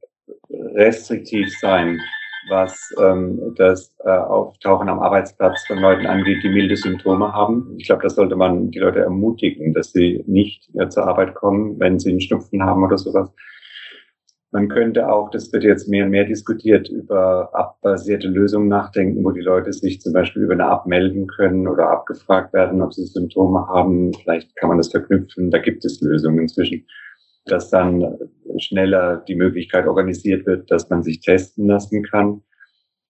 restriktiv 0.75 1.53
sein, 1.59 2.01
was 2.49 2.95
ähm, 3.01 3.55
das 3.57 3.95
äh, 4.05 4.11
Auftauchen 4.11 4.89
am 4.89 5.01
Arbeitsplatz 5.01 5.67
von 5.67 5.79
Leuten 5.79 6.07
angeht, 6.07 6.43
die 6.43 6.49
milde 6.49 6.77
Symptome 6.77 7.33
haben. 7.33 7.75
Ich 7.79 7.87
glaube, 7.87 8.03
das 8.03 8.17
sollte 8.17 8.37
man 8.37 8.71
die 8.71 8.79
Leute 8.79 9.01
ermutigen, 9.01 9.73
dass 9.73 9.93
sie 9.93 10.23
nicht 10.27 10.69
ja, 10.75 10.89
zur 10.89 11.07
Arbeit 11.07 11.35
kommen, 11.35 11.79
wenn 11.81 11.99
sie 11.99 12.11
einen 12.11 12.21
Schnupfen 12.21 12.63
haben 12.63 12.85
oder 12.85 12.99
sowas. 12.99 13.31
Man 14.53 14.69
könnte 14.69 15.11
auch, 15.11 15.31
das 15.31 15.53
wird 15.53 15.65
jetzt 15.65 15.89
mehr 15.89 16.05
und 16.05 16.13
mehr 16.13 16.27
diskutiert, 16.27 16.89
über 16.89 17.51
abbasierte 17.55 18.29
Lösungen 18.29 18.69
nachdenken, 18.69 19.25
wo 19.25 19.33
die 19.33 19.41
Leute 19.41 19.73
sich 19.73 20.01
zum 20.01 20.13
Beispiel 20.13 20.43
über 20.43 20.53
eine 20.53 20.71
App 20.71 20.87
melden 20.87 21.27
können 21.27 21.67
oder 21.67 21.91
abgefragt 21.91 22.53
werden, 22.53 22.81
ob 22.81 22.95
sie 22.95 23.05
Symptome 23.05 23.67
haben. 23.67 24.13
Vielleicht 24.15 24.55
kann 24.55 24.69
man 24.69 24.79
das 24.79 24.93
verknüpfen. 24.93 25.51
Da 25.51 25.59
gibt 25.59 25.85
es 25.85 26.01
Lösungen 26.03 26.39
inzwischen 26.39 26.87
dass 27.47 27.71
dann 27.71 28.19
schneller 28.59 29.23
die 29.29 29.35
Möglichkeit 29.35 29.87
organisiert 29.87 30.47
wird, 30.47 30.71
dass 30.71 30.89
man 30.91 31.03
sich 31.03 31.21
testen 31.21 31.67
lassen 31.67 32.03
kann. 32.03 32.43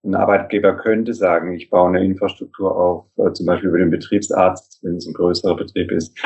Ein 0.05 0.15
Arbeitgeber 0.15 0.77
könnte 0.77 1.15
sagen, 1.15 1.55
ich 1.55 1.71
baue 1.71 1.89
eine 1.89 2.05
Infrastruktur 2.05 2.77
auf, 2.77 3.07
äh, 3.17 3.33
zum 3.33 3.47
Beispiel 3.47 3.71
über 3.71 3.79
den 3.79 3.91
Betriebsarzt, 3.91 4.81
wenn 4.83 4.97
es 4.97 5.07
ein 5.07 5.15
größerer 5.15 5.57
Betrieb 5.57 5.91
ist, 5.93 6.19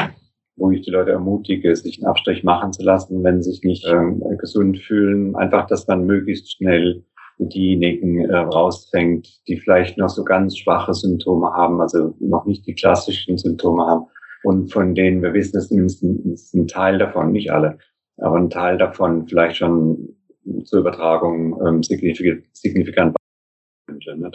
wo 0.57 0.71
ich 0.71 0.83
die 0.83 0.91
Leute 0.91 1.13
ermutige, 1.13 1.77
sich 1.77 1.99
einen 1.99 2.11
Abstrich 2.11 2.43
machen 2.43 2.73
zu 2.73 2.83
lassen, 2.83 3.23
wenn 3.23 3.43
sie 3.43 3.53
sich 3.53 3.63
nicht 3.63 3.87
äh, 3.87 4.37
gesund 4.37 4.79
fühlen. 4.79 5.37
Einfach, 5.37 5.67
dass 5.67 5.87
man 5.87 6.07
möglichst 6.07 6.57
schnell 6.57 7.05
diejenigen 7.39 8.25
äh, 8.25 8.37
rausfängt, 8.37 9.29
die 9.47 9.59
vielleicht 9.59 9.97
noch 9.97 10.09
so 10.09 10.25
ganz 10.25 10.59
schwache 10.59 10.93
Symptome 10.95 11.53
haben, 11.53 11.81
also 11.81 12.15
noch 12.19 12.47
nicht 12.47 12.67
die 12.67 12.75
klassischen 12.75 13.39
Symptome 13.39 13.87
haben 13.87 14.07
und 14.43 14.73
von 14.73 14.95
denen 14.95 15.23
wir 15.23 15.35
wissen, 15.35 15.55
dass 15.55 15.71
mindestens 15.71 16.53
ein 16.55 16.67
Teil 16.67 16.99
davon, 16.99 17.33
nicht 17.33 17.53
alle, 17.53 17.79
aber 18.19 18.37
ein 18.37 18.51
Teil 18.51 18.79
davon 18.79 19.27
vielleicht 19.27 19.57
schon 19.57 20.17
zur 20.65 20.81
Übertragung 20.81 21.61
ähm, 21.67 21.83
signifikant, 21.83 22.45
signifikant 22.53 23.17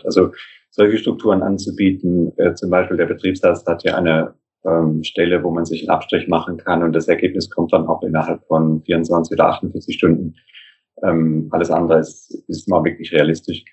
also 0.03 0.31
solche 0.71 0.97
Strukturen 0.97 1.41
anzubieten, 1.41 2.31
äh, 2.37 2.53
zum 2.55 2.69
Beispiel 2.69 2.97
der 2.97 3.05
Betriebsarzt 3.05 3.67
hat 3.67 3.83
ja 3.83 3.95
eine 3.95 4.33
ähm, 4.65 5.03
Stelle, 5.03 5.43
wo 5.43 5.51
man 5.51 5.65
sich 5.65 5.81
einen 5.81 5.95
Abstrich 5.95 6.27
machen 6.27 6.57
kann 6.57 6.83
und 6.83 6.93
das 6.93 7.07
Ergebnis 7.07 7.49
kommt 7.49 7.73
dann 7.73 7.87
auch 7.87 8.01
innerhalb 8.03 8.45
von 8.47 8.81
24 8.83 9.33
oder 9.33 9.49
48 9.49 9.95
Stunden. 9.95 10.35
Ähm, 11.03 11.49
alles 11.51 11.69
andere 11.69 11.99
ist, 11.99 12.33
ist 12.47 12.67
mal 12.69 12.83
wirklich 12.83 13.11
realistisch. 13.11 13.63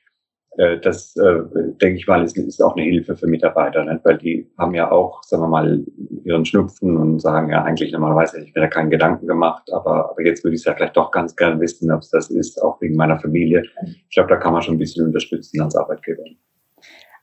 Äh, 0.56 0.78
das, 0.80 1.16
äh, 1.16 1.40
denke 1.80 1.96
ich 1.96 2.06
mal, 2.06 2.24
ist, 2.24 2.36
ist 2.36 2.62
auch 2.62 2.76
eine 2.76 2.84
Hilfe 2.84 3.16
für 3.16 3.26
Mitarbeiter, 3.26 3.84
ne? 3.84 4.00
weil 4.02 4.18
die 4.18 4.50
haben 4.58 4.74
ja 4.74 4.90
auch, 4.90 5.22
sagen 5.22 5.44
wir 5.44 5.48
mal, 5.48 5.84
ihren 6.24 6.44
Schnupfen 6.44 6.96
und 6.96 7.20
sagen 7.20 7.50
ja 7.50 7.62
eigentlich 7.62 7.92
normalerweise, 7.92 8.42
ich 8.42 8.54
mir 8.54 8.62
da 8.62 8.66
keinen 8.66 8.90
Gedanken 8.90 9.26
gemacht, 9.26 9.72
aber, 9.72 10.10
aber 10.10 10.22
jetzt 10.24 10.42
würde 10.42 10.54
ich 10.54 10.62
es 10.62 10.64
ja 10.64 10.74
vielleicht 10.74 10.96
doch 10.96 11.12
ganz 11.12 11.36
gerne 11.36 11.60
wissen, 11.60 11.90
ob 11.92 12.00
es 12.00 12.10
das 12.10 12.30
ist, 12.30 12.60
auch 12.62 12.80
wegen 12.80 12.96
meiner 12.96 13.18
Familie. 13.18 13.62
Ich 14.08 14.14
glaube, 14.14 14.28
da 14.28 14.36
kann 14.36 14.52
man 14.52 14.62
schon 14.62 14.74
ein 14.74 14.78
bisschen 14.78 15.06
unterstützen 15.06 15.60
als 15.60 15.76
Arbeitgeber. 15.76 16.24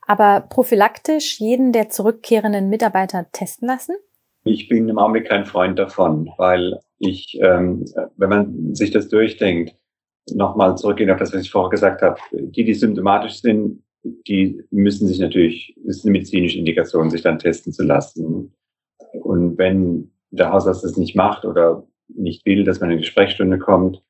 Aber 0.06 0.40
prophylaktisch 0.48 1.38
jeden 1.38 1.72
der 1.72 1.90
zurückkehrenden 1.90 2.70
Mitarbeiter 2.70 3.26
testen 3.30 3.68
lassen? 3.68 3.94
Ich 4.44 4.68
bin 4.68 4.88
im 4.88 4.98
Augenblick 4.98 5.28
kein 5.28 5.44
Freund 5.44 5.78
davon, 5.78 6.30
weil 6.38 6.80
ich, 6.98 7.38
ähm, 7.42 7.84
wenn 8.16 8.30
man 8.30 8.74
sich 8.74 8.90
das 8.90 9.08
durchdenkt, 9.08 9.74
nochmal 10.34 10.76
zurückgehen 10.76 11.10
auf 11.10 11.18
das, 11.18 11.32
was 11.32 11.42
ich 11.42 11.50
vorher 11.50 11.70
gesagt 11.70 12.02
habe. 12.02 12.18
Die, 12.32 12.64
die 12.64 12.74
symptomatisch 12.74 13.40
sind, 13.40 13.82
die 14.02 14.62
müssen 14.70 15.06
sich 15.06 15.18
natürlich, 15.18 15.76
ist 15.84 16.04
eine 16.04 16.12
medizinische 16.12 16.58
Indikation, 16.58 17.10
sich 17.10 17.22
dann 17.22 17.38
testen 17.38 17.72
zu 17.72 17.84
lassen. 17.84 18.52
Und 19.12 19.58
wenn 19.58 20.10
der 20.30 20.52
Hausarzt 20.52 20.84
das 20.84 20.96
nicht 20.96 21.16
macht 21.16 21.44
oder 21.44 21.86
nicht 22.08 22.44
will, 22.46 22.64
dass 22.64 22.80
man 22.80 22.90
in 22.90 22.98
die 22.98 23.04
Sprechstunde 23.04 23.58
kommt, 23.58 24.02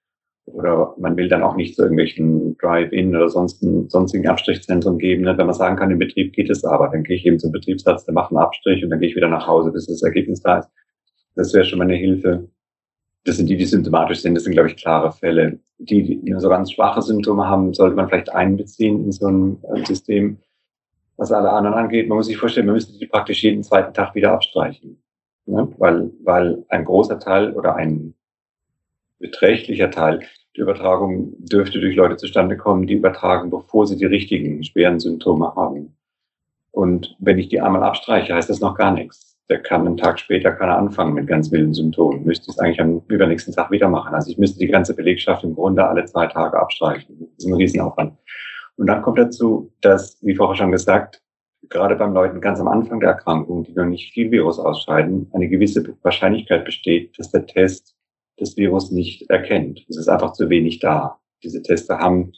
oder 0.55 0.95
man 0.99 1.17
will 1.17 1.29
dann 1.29 1.43
auch 1.43 1.57
nicht 1.57 1.77
zu 1.77 1.83
irgendwelchen 1.83 2.57
Drive-In 2.59 3.15
oder 3.15 3.29
sonstigen, 3.29 3.89
sonstigen 3.89 4.27
Abstrichzentren 4.27 4.99
geben. 4.99 5.25
Ne? 5.25 5.37
Wenn 5.37 5.47
man 5.47 5.55
sagen 5.55 5.77
kann, 5.77 5.91
im 5.91 5.99
Betrieb 5.99 6.33
geht 6.33 6.51
es 6.51 6.65
aber, 6.65 6.89
dann 6.89 7.05
gehe 7.05 7.17
ich 7.17 7.27
eben 7.27 7.39
zum 7.39 7.53
Betriebsarzt, 7.53 8.07
der 8.07 8.15
macht 8.15 8.31
einen 8.31 8.39
Abstrich 8.39 8.83
und 8.83 8.91
dann 8.91 9.01
gehe 9.01 9.09
ich 9.09 9.17
wieder 9.17 9.29
nach 9.29 9.47
Hause, 9.47 9.71
bis 9.73 9.87
das 9.87 10.03
Ergebnis 10.03 10.41
da 10.41 10.61
ist. 10.61 10.71
Das 11.35 11.53
wäre 11.55 11.65
schon 11.65 11.79
mal 11.79 11.85
eine 11.85 11.97
Hilfe. 11.97 12.49
Das 13.29 13.37
sind 13.37 13.47
die, 13.51 13.59
die 13.59 13.67
symptomatisch 13.67 14.23
sind. 14.23 14.35
Das 14.35 14.45
sind, 14.45 14.55
glaube 14.55 14.71
ich, 14.71 14.77
klare 14.77 15.13
Fälle. 15.13 15.59
Die, 15.77 16.19
die 16.19 16.35
so 16.39 16.49
ganz 16.49 16.73
schwache 16.73 17.03
Symptome 17.03 17.47
haben, 17.47 17.75
sollte 17.75 17.95
man 17.95 18.09
vielleicht 18.09 18.33
einbeziehen 18.33 19.05
in 19.05 19.13
so 19.13 19.29
ein 19.29 19.63
äh, 19.65 19.85
System. 19.85 20.39
Was 21.19 21.31
alle 21.31 21.51
anderen 21.51 21.77
angeht, 21.77 22.09
man 22.09 22.17
muss 22.17 22.27
sich 22.27 22.39
vorstellen, 22.39 22.65
man 22.65 22.77
müsste 22.77 22.99
die 22.99 23.07
praktisch 23.07 23.43
jeden 23.43 23.63
zweiten 23.63 23.93
Tag 23.93 24.15
wieder 24.15 24.33
abstreichen. 24.33 25.03
Ne? 25.45 25.69
Weil, 25.77 26.11
weil 26.25 26.65
ein 26.71 26.87
großer 26.87 27.19
Teil 27.19 27.53
oder 27.53 27.77
ein 27.77 28.15
beträchtlicher 29.19 29.91
Teil 29.91 30.21
der 30.57 30.63
Übertragung 30.63 31.35
dürfte 31.39 31.81
durch 31.81 31.97
Leute 31.97 32.17
zustande 32.17 32.57
kommen, 32.57 32.87
die 32.87 32.95
übertragen, 32.95 33.51
bevor 33.51 33.87
sie 33.87 33.99
die 33.99 34.07
richtigen 34.07 34.65
schweren 34.65 35.01
Symptome 35.01 35.55
haben. 35.55 35.95
Und 36.71 37.15
wenn 37.19 37.39
ich 37.39 37.49
die 37.49 37.61
einmal 37.61 37.83
abstreiche, 37.83 38.35
heißt 38.35 38.49
das 38.49 38.61
noch 38.61 38.75
gar 38.75 38.93
nichts 38.93 39.38
der 39.49 39.63
kann 39.63 39.87
einen 39.87 39.97
Tag 39.97 40.19
später 40.21 40.53
kann 40.53 40.69
er 40.69 40.77
anfangen 40.77 41.15
mit 41.15 41.27
ganz 41.27 41.51
wilden 41.51 41.73
Symptomen. 41.73 42.25
Müsste 42.25 42.51
es 42.51 42.59
eigentlich 42.59 42.81
am 42.81 43.03
übernächsten 43.09 43.55
Tag 43.55 43.71
wieder 43.71 43.89
machen. 43.89 44.15
Also 44.15 44.31
ich 44.31 44.39
müsste 44.39 44.59
die 44.59 44.67
ganze 44.67 44.95
Belegschaft 44.95 45.43
im 45.45 45.55
Grunde 45.55 45.87
alle 45.87 46.05
zwei 46.05 46.27
Tage 46.27 46.59
abstreichen. 46.59 47.19
Das 47.19 47.45
ist 47.45 47.47
ein 47.47 47.55
Riesenaufwand. 47.55 48.13
Und 48.77 48.87
dann 48.87 49.03
kommt 49.03 49.19
dazu, 49.19 49.73
dass, 49.81 50.19
wie 50.23 50.35
vorher 50.35 50.57
schon 50.57 50.71
gesagt, 50.71 51.23
gerade 51.71 51.97
beim 51.97 52.13
Leuten 52.13 52.41
ganz 52.41 52.61
am 52.61 52.69
Anfang 52.69 53.01
der 53.01 53.11
Erkrankung, 53.11 53.65
die 53.65 53.73
noch 53.73 53.87
nicht 53.87 54.13
viel 54.13 54.31
Virus 54.31 54.59
ausscheiden, 54.59 55.31
eine 55.33 55.49
gewisse 55.49 55.97
Wahrscheinlichkeit 56.03 56.65
besteht, 56.65 57.19
dass 57.19 57.31
der 57.31 57.47
Test 57.47 57.97
das 58.37 58.57
Virus 58.57 58.91
nicht 58.91 59.29
erkennt. 59.31 59.85
Es 59.89 59.97
ist 59.97 60.09
einfach 60.09 60.33
zu 60.33 60.49
wenig 60.49 60.79
da. 60.79 61.19
Diese 61.43 61.63
Tester 61.63 61.99
haben 61.99 62.33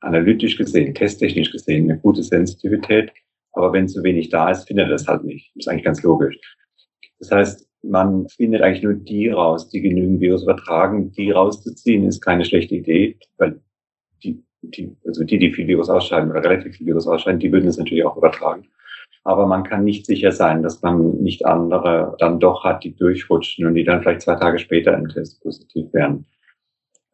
analytisch 0.00 0.58
gesehen, 0.58 0.94
testtechnisch 0.94 1.52
gesehen 1.52 1.90
eine 1.90 2.00
gute 2.00 2.22
Sensitivität, 2.22 3.12
aber 3.52 3.72
wenn 3.72 3.88
zu 3.88 4.02
wenig 4.02 4.30
da 4.30 4.50
ist, 4.50 4.66
findet 4.66 4.86
er 4.86 4.92
das 4.92 5.06
halt 5.06 5.24
nicht. 5.24 5.52
Das 5.54 5.66
ist 5.66 5.68
eigentlich 5.68 5.84
ganz 5.84 6.02
logisch. 6.02 6.38
Das 7.18 7.30
heißt, 7.30 7.68
man 7.82 8.28
findet 8.28 8.62
eigentlich 8.62 8.82
nur 8.82 8.94
die 8.94 9.28
raus, 9.28 9.68
die 9.68 9.80
genügend 9.80 10.20
Virus 10.20 10.44
übertragen. 10.44 11.12
Die 11.12 11.30
rauszuziehen 11.30 12.06
ist 12.06 12.20
keine 12.20 12.44
schlechte 12.44 12.76
Idee, 12.76 13.18
weil 13.38 13.60
die, 14.22 14.42
die, 14.62 14.96
also 15.06 15.24
die, 15.24 15.38
die 15.38 15.52
viel 15.52 15.66
Virus 15.66 15.90
ausscheiden 15.90 16.30
oder 16.30 16.44
relativ 16.44 16.76
viel 16.76 16.86
Virus 16.86 17.06
ausscheiden, 17.06 17.40
die 17.40 17.52
würden 17.52 17.68
es 17.68 17.78
natürlich 17.78 18.04
auch 18.04 18.16
übertragen. 18.16 18.68
Aber 19.24 19.46
man 19.46 19.62
kann 19.62 19.84
nicht 19.84 20.06
sicher 20.06 20.32
sein, 20.32 20.62
dass 20.62 20.82
man 20.82 21.22
nicht 21.22 21.46
andere 21.46 22.16
dann 22.18 22.40
doch 22.40 22.64
hat, 22.64 22.82
die 22.82 22.94
durchrutschen 22.94 23.66
und 23.66 23.74
die 23.74 23.84
dann 23.84 24.02
vielleicht 24.02 24.22
zwei 24.22 24.34
Tage 24.34 24.58
später 24.58 24.96
im 24.96 25.08
Test 25.08 25.40
positiv 25.42 25.92
werden. 25.92 26.26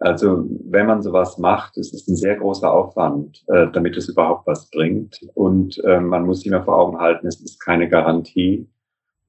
Also 0.00 0.46
wenn 0.64 0.86
man 0.86 1.02
sowas 1.02 1.38
macht, 1.38 1.76
es 1.76 1.92
ist 1.92 2.08
ein 2.08 2.16
sehr 2.16 2.36
großer 2.36 2.72
Aufwand, 2.72 3.44
äh, 3.48 3.66
damit 3.72 3.96
es 3.96 4.08
überhaupt 4.08 4.46
was 4.46 4.70
bringt. 4.70 5.20
Und 5.34 5.82
äh, 5.84 6.00
man 6.00 6.24
muss 6.24 6.40
sich 6.40 6.46
immer 6.46 6.62
vor 6.62 6.78
Augen 6.78 6.98
halten, 6.98 7.26
es 7.26 7.40
ist 7.40 7.58
keine 7.58 7.88
Garantie. 7.88 8.68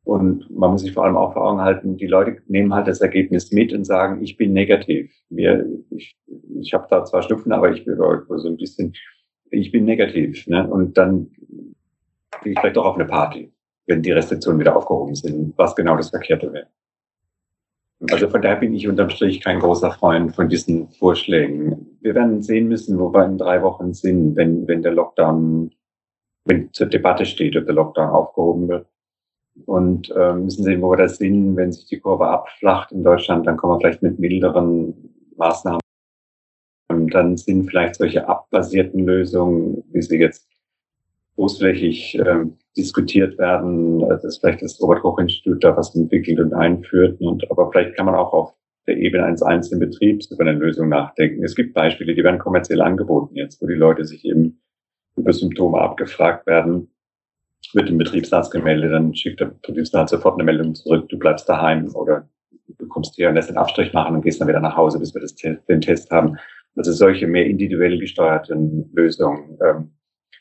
Und 0.04 0.50
man 0.50 0.72
muss 0.72 0.82
sich 0.82 0.94
vor 0.94 1.06
allem 1.06 1.18
auch 1.18 1.34
vor 1.34 1.46
Augen 1.48 1.62
halten, 1.62 1.98
die 1.98 2.08
Leute 2.08 2.38
nehmen 2.48 2.74
halt 2.74 2.88
das 2.88 3.02
Ergebnis 3.02 3.52
mit 3.52 3.74
und 3.74 3.84
sagen, 3.84 4.24
ich 4.24 4.38
bin 4.38 4.54
negativ. 4.54 5.12
Mir, 5.30 5.66
ich 5.92 6.18
ich 6.62 6.74
habe 6.74 6.88
da 6.90 7.04
zwar 7.06 7.22
Schnupfen, 7.22 7.52
aber 7.52 7.72
ich 7.72 7.86
bin 7.86 7.96
so 7.98 8.48
ein 8.48 8.58
bisschen, 8.58 8.94
ich 9.52 9.72
bin 9.72 9.86
negativ. 9.86 10.48
Ne? 10.48 10.68
Und 10.68 10.98
dann 10.98 11.32
gehe 12.44 12.54
ich 12.54 12.60
vielleicht 12.60 12.78
doch 12.78 12.86
auf 12.86 12.96
eine 12.96 13.06
Party, 13.06 13.52
wenn 13.88 14.02
die 14.02 14.12
Restriktionen 14.12 14.60
wieder 14.60 14.76
aufgehoben 14.76 15.16
sind, 15.16 15.54
was 15.58 15.76
genau 15.76 15.98
das 15.98 16.10
Verkehrte 16.10 16.52
wäre. 16.54 16.68
Also 18.08 18.30
von 18.30 18.42
daher 18.42 18.56
bin 18.56 18.74
ich 18.74 18.88
unterm 18.88 19.10
Strich 19.10 19.42
kein 19.42 19.60
großer 19.60 19.92
Freund 19.92 20.34
von 20.34 20.48
diesen 20.48 20.88
Vorschlägen. 20.90 21.98
Wir 22.02 22.16
werden 22.16 22.42
sehen 22.42 22.70
müssen, 22.70 22.98
wo 22.98 23.14
wir 23.14 23.26
in 23.26 23.38
drei 23.38 23.62
Wochen 23.62 23.94
sind, 23.94 24.38
wenn, 24.38 24.68
wenn 24.68 24.82
der 24.82 24.94
Lockdown, 24.94 25.72
wenn 26.46 26.72
zur 26.72 26.88
Debatte 26.88 27.26
steht, 27.26 27.58
ob 27.58 27.66
der 27.66 27.76
Lockdown 27.76 28.10
aufgehoben 28.10 28.70
wird. 28.70 28.88
Und 29.66 30.10
äh, 30.12 30.34
müssen 30.34 30.64
sehen, 30.64 30.82
wo 30.82 30.92
wir 30.92 30.98
da 30.98 31.10
sind. 31.10 31.58
Wenn 31.58 31.74
sich 31.74 31.88
die 31.88 32.00
Kurve 32.00 32.28
abflacht 32.28 32.94
in 32.94 33.04
Deutschland, 33.04 33.46
dann 33.46 33.58
kommen 33.58 33.74
wir 33.74 33.80
vielleicht 33.80 34.02
mit 34.02 34.18
milderen 34.18 34.94
Maßnahmen. 35.36 35.82
Und 36.90 37.14
dann 37.14 37.36
sind 37.36 37.70
vielleicht 37.70 37.96
solche 37.96 38.28
abbasierten 38.30 39.06
Lösungen, 39.06 39.84
wie 39.92 40.02
sie 40.02 40.18
jetzt 40.18 40.48
großflächig 41.40 42.20
äh, 42.20 42.46
diskutiert 42.76 43.38
werden, 43.38 44.02
äh, 44.04 44.20
dass 44.22 44.38
vielleicht 44.38 44.62
das 44.62 44.82
Robert-Koch-Institut 44.82 45.64
da 45.64 45.76
was 45.76 45.96
entwickelt 45.96 46.40
und 46.40 46.54
einführt. 46.54 47.20
Und, 47.22 47.50
aber 47.50 47.72
vielleicht 47.72 47.96
kann 47.96 48.06
man 48.06 48.16
auch 48.16 48.34
auf 48.34 48.54
der 48.88 48.98
Ebene 48.98 49.24
eines 49.24 49.42
einzelnen 49.42 49.80
Betriebs 49.80 50.30
über 50.32 50.42
eine 50.42 50.60
Lösung 50.60 50.90
nachdenken. 50.90 51.44
Es 51.44 51.56
gibt 51.56 51.74
Beispiele, 51.74 52.14
die 52.14 52.24
werden 52.24 52.40
kommerziell 52.40 52.82
angeboten 52.82 53.36
jetzt, 53.36 53.62
wo 53.62 53.68
die 53.68 53.76
Leute 53.76 54.04
sich 54.04 54.26
eben 54.26 54.62
über 55.16 55.32
Symptome 55.32 55.80
abgefragt 55.80 56.46
werden, 56.46 56.90
wird 57.74 57.88
dem 57.88 57.98
Betriebsarzt 57.98 58.52
gemeldet, 58.52 58.92
dann 58.92 59.14
schickt 59.14 59.40
der 59.40 59.46
Betriebsarzt 59.46 60.12
sofort 60.12 60.36
eine 60.36 60.44
Meldung 60.44 60.76
zurück, 60.76 61.08
du 61.10 61.20
bleibst 61.20 61.48
daheim 61.48 61.94
oder 61.94 62.28
du 62.68 62.88
kommst 62.88 63.16
hier 63.16 63.30
und 63.30 63.36
lässt 63.36 63.50
den 63.50 63.58
Abstrich 63.58 63.94
machen 63.94 64.16
und 64.16 64.22
gehst 64.24 64.42
dann 64.42 64.48
wieder 64.48 64.62
nach 64.62 64.76
Hause, 64.76 65.00
bis 65.00 65.14
wir 65.14 65.22
das, 65.22 65.36
den 65.36 65.82
Test 65.82 66.10
haben. 66.10 66.38
Also 66.76 66.94
solche 66.94 67.28
mehr 67.28 67.46
individuell 67.46 68.00
gesteuerten 68.00 68.90
Lösungen 68.94 69.58
ähm, 69.66 69.92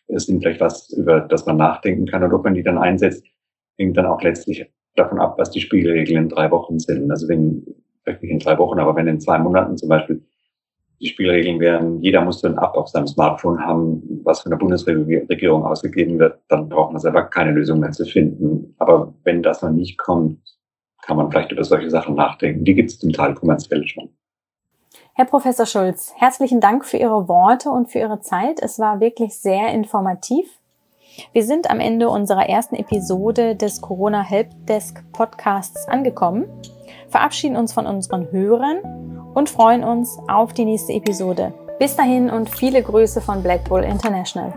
sind 0.09 0.42
vielleicht 0.42 0.61
was, 0.61 0.90
über 0.90 1.21
das 1.21 1.47
man 1.47 1.59
nachdenken 1.59 2.07
kann 2.07 2.23
und 2.23 2.33
ob 2.33 2.44
man 2.44 2.55
die 2.55 2.62
dann 2.62 2.79
einsetzt, 2.79 3.25
hängt 3.77 3.97
dann 3.97 4.07
auch 4.07 4.23
letztlich 4.23 4.66
davon 4.97 5.21
ab, 5.21 5.38
was 5.38 5.51
die 5.51 5.61
Spielregeln 5.61 6.25
in 6.25 6.29
drei 6.29 6.51
Wochen 6.51 6.79
sind. 6.79 7.11
Also 7.11 7.29
wenn, 7.29 7.64
vielleicht 8.03 8.23
nicht 8.23 8.33
in 8.33 8.38
drei 8.38 8.59
Wochen, 8.59 8.79
aber 8.79 8.97
wenn 8.97 9.07
in 9.07 9.21
zwei 9.21 9.38
Monaten 9.38 9.77
zum 9.77 9.88
Beispiel 9.88 10.23
die 11.01 11.07
Spielregeln 11.07 11.61
wären, 11.61 12.03
jeder 12.03 12.23
muss 12.23 12.42
eine 12.44 12.57
App 12.57 12.75
auf 12.75 12.88
seinem 12.88 13.07
Smartphone 13.07 13.61
haben, 13.61 14.03
was 14.25 14.40
von 14.40 14.51
der 14.51 14.57
Bundesregierung 14.57 15.64
ausgegeben 15.64 16.18
wird, 16.18 16.40
dann 16.49 16.68
braucht 16.68 16.92
man 16.92 17.01
selber 17.01 17.23
keine 17.23 17.53
Lösung 17.53 17.81
mehr 17.81 17.92
zu 17.92 18.05
finden. 18.05 18.75
Aber 18.79 19.14
wenn 19.23 19.42
das 19.42 19.62
noch 19.62 19.71
nicht 19.71 19.97
kommt, 19.99 20.40
kann 21.03 21.16
man 21.16 21.31
vielleicht 21.31 21.53
über 21.53 21.62
solche 21.62 21.90
Sachen 21.90 22.16
nachdenken. 22.16 22.64
Die 22.64 22.75
gibt 22.75 22.90
es 22.90 22.99
zum 22.99 23.12
Teil 23.12 23.35
kommerziell 23.35 23.87
schon. 23.87 24.11
Herr 25.18 25.24
Professor 25.24 25.66
Schulz, 25.66 26.14
herzlichen 26.16 26.61
Dank 26.61 26.85
für 26.85 26.96
Ihre 26.96 27.26
Worte 27.26 27.70
und 27.70 27.90
für 27.90 27.98
Ihre 27.98 28.20
Zeit. 28.20 28.62
Es 28.62 28.78
war 28.78 29.00
wirklich 29.00 29.37
sehr 29.37 29.72
informativ. 29.72 30.48
Wir 31.33 31.42
sind 31.42 31.68
am 31.68 31.81
Ende 31.81 32.09
unserer 32.09 32.48
ersten 32.48 32.76
Episode 32.76 33.57
des 33.57 33.81
Corona 33.81 34.22
Helpdesk 34.22 35.02
Podcasts 35.12 35.88
angekommen, 35.88 36.44
verabschieden 37.09 37.57
uns 37.57 37.72
von 37.72 37.85
unseren 37.88 38.31
Hörern 38.31 39.33
und 39.35 39.50
freuen 39.50 39.83
uns 39.83 40.16
auf 40.28 40.52
die 40.52 40.64
nächste 40.64 40.92
Episode. 40.92 41.52
Bis 41.81 41.96
dahin 41.96 42.31
und 42.31 42.48
viele 42.48 42.81
Grüße 42.81 43.20
von 43.20 43.42
Black 43.42 43.68
Bull 43.68 43.83
International. 43.83 44.54